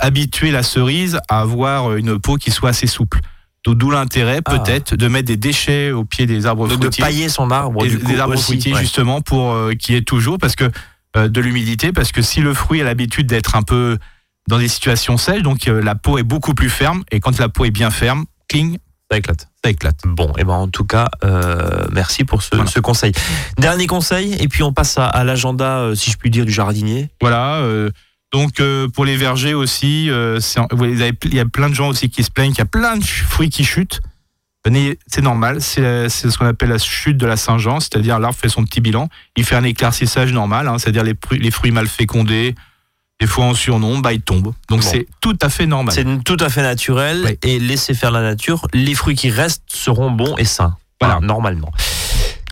habituer 0.00 0.52
la 0.52 0.62
cerise 0.62 1.18
à 1.28 1.40
avoir 1.40 1.96
une 1.96 2.18
peau 2.20 2.36
qui 2.36 2.50
soit 2.52 2.70
assez 2.70 2.86
souple. 2.86 3.20
D'où 3.66 3.90
l'intérêt 3.90 4.40
Ah. 4.44 4.58
peut-être 4.58 4.96
de 4.96 5.08
mettre 5.08 5.26
des 5.28 5.36
déchets 5.36 5.92
au 5.92 6.04
pied 6.04 6.26
des 6.26 6.46
arbres 6.46 6.66
De, 6.66 6.74
de 6.74 6.80
fruitiers 6.80 7.04
pailler 7.04 7.28
son 7.28 7.50
arbre, 7.50 7.82
des, 7.84 7.90
du 7.90 7.98
coup, 8.00 8.06
des 8.12 8.18
arbres 8.18 8.34
aussi, 8.34 8.42
fruitiers 8.44 8.74
ouais. 8.74 8.80
justement 8.80 9.20
pour 9.20 9.52
euh, 9.52 9.72
qu'il 9.74 9.94
y 9.94 9.98
ait 9.98 10.02
toujours 10.02 10.38
parce 10.38 10.56
que 10.56 10.70
euh, 11.16 11.28
de 11.28 11.40
l'humidité 11.40 11.92
parce 11.92 12.10
que 12.10 12.22
si 12.22 12.40
le 12.40 12.54
fruit 12.54 12.80
a 12.80 12.84
l'habitude 12.84 13.26
d'être 13.26 13.54
un 13.54 13.62
peu 13.62 13.98
dans 14.48 14.58
des 14.58 14.66
situations 14.68 15.16
sèches 15.16 15.42
donc 15.42 15.68
euh, 15.68 15.80
la 15.82 15.94
peau 15.94 16.18
est 16.18 16.22
beaucoup 16.24 16.54
plus 16.54 16.70
ferme 16.70 17.04
et 17.12 17.20
quand 17.20 17.38
la 17.38 17.48
peau 17.48 17.64
est 17.64 17.70
bien 17.70 17.90
ferme 17.90 18.24
cling 18.48 18.78
Ça 19.10 19.18
éclate. 19.18 19.48
ça 19.62 19.70
éclate 19.70 19.98
Bon, 20.06 20.32
et 20.38 20.42
ben 20.44 20.54
en 20.54 20.66
tout 20.68 20.84
cas, 20.84 21.06
euh, 21.22 21.86
merci 21.92 22.24
pour 22.24 22.42
ce, 22.42 22.48
Voilà. 22.56 22.68
ce 22.68 22.80
conseil. 22.80 23.12
Dernier 23.58 23.86
conseil, 23.86 24.34
et 24.40 24.48
puis 24.48 24.62
on 24.64 24.72
passe 24.72 24.98
à, 24.98 25.06
à 25.06 25.22
l'agenda, 25.22 25.78
euh, 25.80 25.94
si 25.94 26.10
je 26.10 26.16
puis 26.16 26.30
dire, 26.30 26.44
du 26.46 26.50
jardinier. 26.52 27.10
voilà 27.20 27.56
euh, 27.58 27.90
donc 28.32 28.60
euh, 28.60 28.88
pour 28.88 29.04
les 29.04 29.16
vergers 29.16 29.54
aussi 29.54 30.08
euh, 30.10 30.40
il 30.82 31.34
y 31.34 31.40
a 31.40 31.44
plein 31.46 31.68
de 31.68 31.74
gens 31.74 31.88
aussi 31.88 32.08
qui 32.10 32.22
se 32.24 32.30
plaignent 32.30 32.50
qu'il 32.50 32.58
y 32.58 32.62
a 32.62 32.66
plein 32.66 32.96
de 32.96 33.04
fruits 33.04 33.50
qui 33.50 33.64
chutent 33.64 34.00
Venez, 34.64 34.96
c'est 35.08 35.22
normal, 35.22 35.60
c'est 35.60 36.08
ce 36.08 36.38
qu'on 36.38 36.46
appelle 36.46 36.68
la 36.68 36.78
chute 36.78 37.16
de 37.16 37.26
la 37.26 37.36
Saint-Jean, 37.36 37.80
c'est-à-dire 37.80 38.20
l'arbre 38.20 38.38
fait 38.38 38.48
son 38.48 38.62
petit 38.64 38.80
bilan, 38.80 39.08
il 39.36 39.42
fait 39.44 39.56
un 39.56 39.64
éclaircissage 39.64 40.32
normal, 40.32 40.68
hein, 40.68 40.78
c'est-à-dire 40.78 41.02
les, 41.02 41.14
fruits- 41.20 41.40
les 41.40 41.50
fruits 41.50 41.72
mal 41.72 41.88
fécondés, 41.88 42.54
des 43.18 43.26
fois 43.26 43.46
en 43.46 43.54
surnombre, 43.54 44.02
bah, 44.02 44.12
ils 44.12 44.20
tombent. 44.22 44.54
Donc 44.68 44.82
Bon. 44.82 44.82
c'est 44.82 45.08
tout 45.20 45.36
à 45.42 45.48
fait 45.48 45.66
normal. 45.66 45.92
C'est 45.92 46.22
tout 46.22 46.36
à 46.38 46.48
fait 46.48 46.62
naturel 46.62 47.22
Oui. 47.24 47.38
et 47.42 47.58
laissez 47.58 47.92
faire 47.92 48.12
la 48.12 48.22
nature. 48.22 48.68
Les 48.72 48.94
fruits 48.94 49.16
qui 49.16 49.30
restent 49.30 49.64
seront 49.66 50.12
bons 50.12 50.36
et 50.36 50.44
sains. 50.44 50.76
Voilà, 51.00 51.14
Voilà. 51.14 51.26
normalement. 51.26 51.72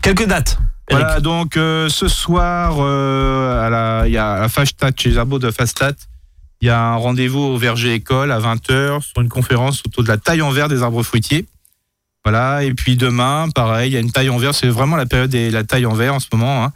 Quelques 0.01 0.25
dates. 0.27 0.57
Eric. 0.89 1.03
Voilà, 1.05 1.19
donc 1.21 1.57
euh, 1.57 1.87
ce 1.89 2.07
soir, 2.07 2.77
euh, 2.79 3.65
à 3.65 3.69
la- 3.69 4.03
il 4.07 4.13
y 4.13 4.17
a 4.17 4.33
à 4.33 4.49
Fastat, 4.49 4.91
chez 4.97 5.11
Gerbeau 5.11 5.39
de 5.39 5.51
Fastat, 5.51 5.93
il 6.61 6.67
y 6.67 6.69
a 6.69 6.79
un 6.79 6.95
rendez-vous 6.95 7.39
au 7.39 7.57
Verger 7.57 7.93
École 7.93 8.31
à 8.31 8.39
20h 8.39 9.01
sur 9.03 9.21
une 9.21 9.29
conférence 9.29 9.81
autour 9.85 10.03
de 10.03 10.07
la 10.09 10.17
taille 10.17 10.41
en 10.41 10.51
verre 10.51 10.67
des 10.69 10.83
arbres 10.83 11.03
fruitiers. 11.03 11.45
Voilà, 12.25 12.63
et 12.63 12.73
puis 12.73 12.97
demain, 12.97 13.49
pareil, 13.55 13.91
il 13.91 13.93
y 13.93 13.97
a 13.97 13.99
une 13.99 14.11
taille 14.11 14.29
en 14.29 14.37
verre, 14.37 14.53
c'est 14.53 14.67
vraiment 14.67 14.95
la 14.95 15.05
période 15.05 15.29
de 15.31 15.49
la 15.51 15.63
taille 15.63 15.85
en 15.85 15.93
verre 15.93 16.13
en 16.15 16.19
ce 16.19 16.27
moment. 16.33 16.65
hein. 16.65 16.71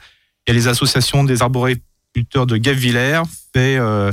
Il 0.48 0.52
y 0.54 0.56
a 0.56 0.60
les 0.60 0.68
associations 0.68 1.24
des 1.24 1.42
arboriculteurs 1.42 2.46
de 2.48 2.58
Guebwiller 2.58 3.22
fait 3.54 3.78
euh, 3.78 4.12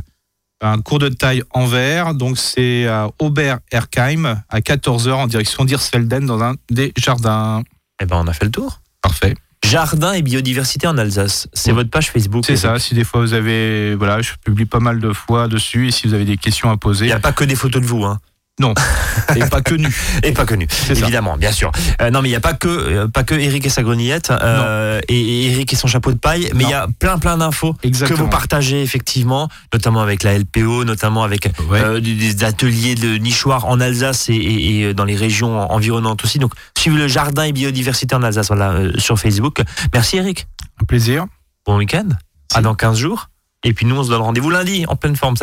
un 0.63 0.79
cours 0.81 0.99
de 0.99 1.09
taille 1.09 1.43
en 1.53 1.67
verre, 1.67 2.15
donc 2.15 2.39
c'est 2.39 2.87
à 2.87 3.09
Aubert-Erkheim 3.19 4.43
à 4.49 4.61
14h 4.61 5.11
en 5.13 5.27
direction 5.27 5.65
d'Irsfelden 5.65 6.27
dans 6.27 6.43
un 6.43 6.55
des 6.71 6.93
jardins. 6.99 7.63
Eh 8.01 8.05
ben, 8.07 8.17
on 8.17 8.27
a 8.27 8.33
fait 8.33 8.45
le 8.47 8.51
tour. 8.51 8.81
Parfait. 9.03 9.35
Jardin 9.65 10.13
et 10.13 10.23
biodiversité 10.23 10.87
en 10.87 10.99
Alsace. 10.99 11.49
C'est 11.53 11.71
Oui. 11.71 11.77
votre 11.77 11.91
page 11.91 12.11
Facebook. 12.11 12.45
C'est 12.47 12.57
ça, 12.57 12.79
si 12.79 12.95
des 12.95 13.05
fois 13.05 13.21
vous 13.21 13.33
avez, 13.33 13.95
voilà, 13.95 14.21
je 14.21 14.33
publie 14.45 14.65
pas 14.67 14.81
mal 14.81 14.99
de 15.01 15.13
fois 15.13 15.49
dessus, 15.49 15.89
et 15.89 15.91
si 15.91 16.07
vous 16.09 16.15
avez 16.15 16.25
des 16.25 16.37
questions 16.37 16.69
à 16.71 16.75
Il 16.75 16.79
poser, 16.79 17.07
n'y 17.07 17.13
a 17.13 17.21
pas 17.21 17.33
que 17.33 17.45
des 17.45 17.55
photos 17.55 17.81
de 17.81 17.87
vous, 17.87 18.05
hein. 18.05 18.19
et 19.37 19.41
pas 19.47 19.61
que 19.63 19.75
nu. 19.75 19.89
Et 20.23 20.33
pas 20.33 20.45
que 20.45 20.55
nu, 20.55 20.67
ça. 20.71 20.93
évidemment, 20.93 21.37
bien 21.37 21.53
sûr. 21.53 21.73
Euh, 22.01 22.11
non, 22.11 22.23
mais 22.23 22.29
il 22.29 22.33
n'y 22.33 22.37
a 22.37 22.41
pas 22.41 22.53
que, 22.53 22.69
euh, 22.69 23.09
pas 23.09 23.25
que 23.25 23.35
Eric 23.35 23.65
et 23.67 23.69
sa 23.71 23.83
grenillette, 23.83 24.31
euh, 24.31 25.01
et, 25.09 25.19
et 25.21 25.51
Eric 25.53 25.73
et 25.73 25.77
son 25.77 25.89
chapeau 25.89 26.13
de 26.13 26.19
paille, 26.19 26.51
mais 26.55 26.65
il 26.65 26.71
y 26.71 26.75
a 26.75 26.87
plein 26.99 27.19
plein 27.19 27.39
d'infos 27.39 27.75
que 27.83 28.15
vous 28.15 28.29
partagez 28.29 28.83
effectivement, 28.83 29.49
notamment 29.73 30.01
avec 30.03 30.23
la 30.23 30.39
LPO, 30.39 30.85
notamment 30.85 31.25
avec 31.25 31.49
Ouais. 31.69 32.01
des, 32.01 32.45
ateliers 32.45 32.95
de 32.95 33.17
nichoirs 33.19 33.67
en 33.67 33.81
Alsace 33.81 34.29
et, 34.29 34.35
et- 34.35 34.81
et 34.83 34.95
dans 34.95 35.05
les 35.05 35.17
régions 35.17 35.59
environnantes 35.73 36.23
aussi. 36.25 36.39
Donc, 36.39 36.53
suivez 36.77 36.99
le 36.99 37.09
jardin 37.09 37.45
et 37.45 37.53
biodiversité 37.53 38.15
en 38.15 38.23
Alsace 38.23 38.49
voilà, 38.49 38.75
sur 38.99 39.19
Facebook. 39.19 39.61
Merci 39.95 40.19
Eric. 40.19 40.47
Un 40.81 40.85
plaisir. 40.85 41.25
Bon 41.67 41.77
week-end. 41.79 42.09
À 42.55 42.61
dans 42.63 42.75
15 42.75 42.99
jours. 42.99 43.29
Et 43.65 43.73
puis 43.75 43.87
nous, 43.87 43.97
on 43.97 44.03
se 44.03 44.09
donne 44.11 44.23
rendez-vous 44.23 44.51
lundi 44.51 44.85
en 44.89 44.97
pleine 44.97 45.15
forme. 45.17 45.37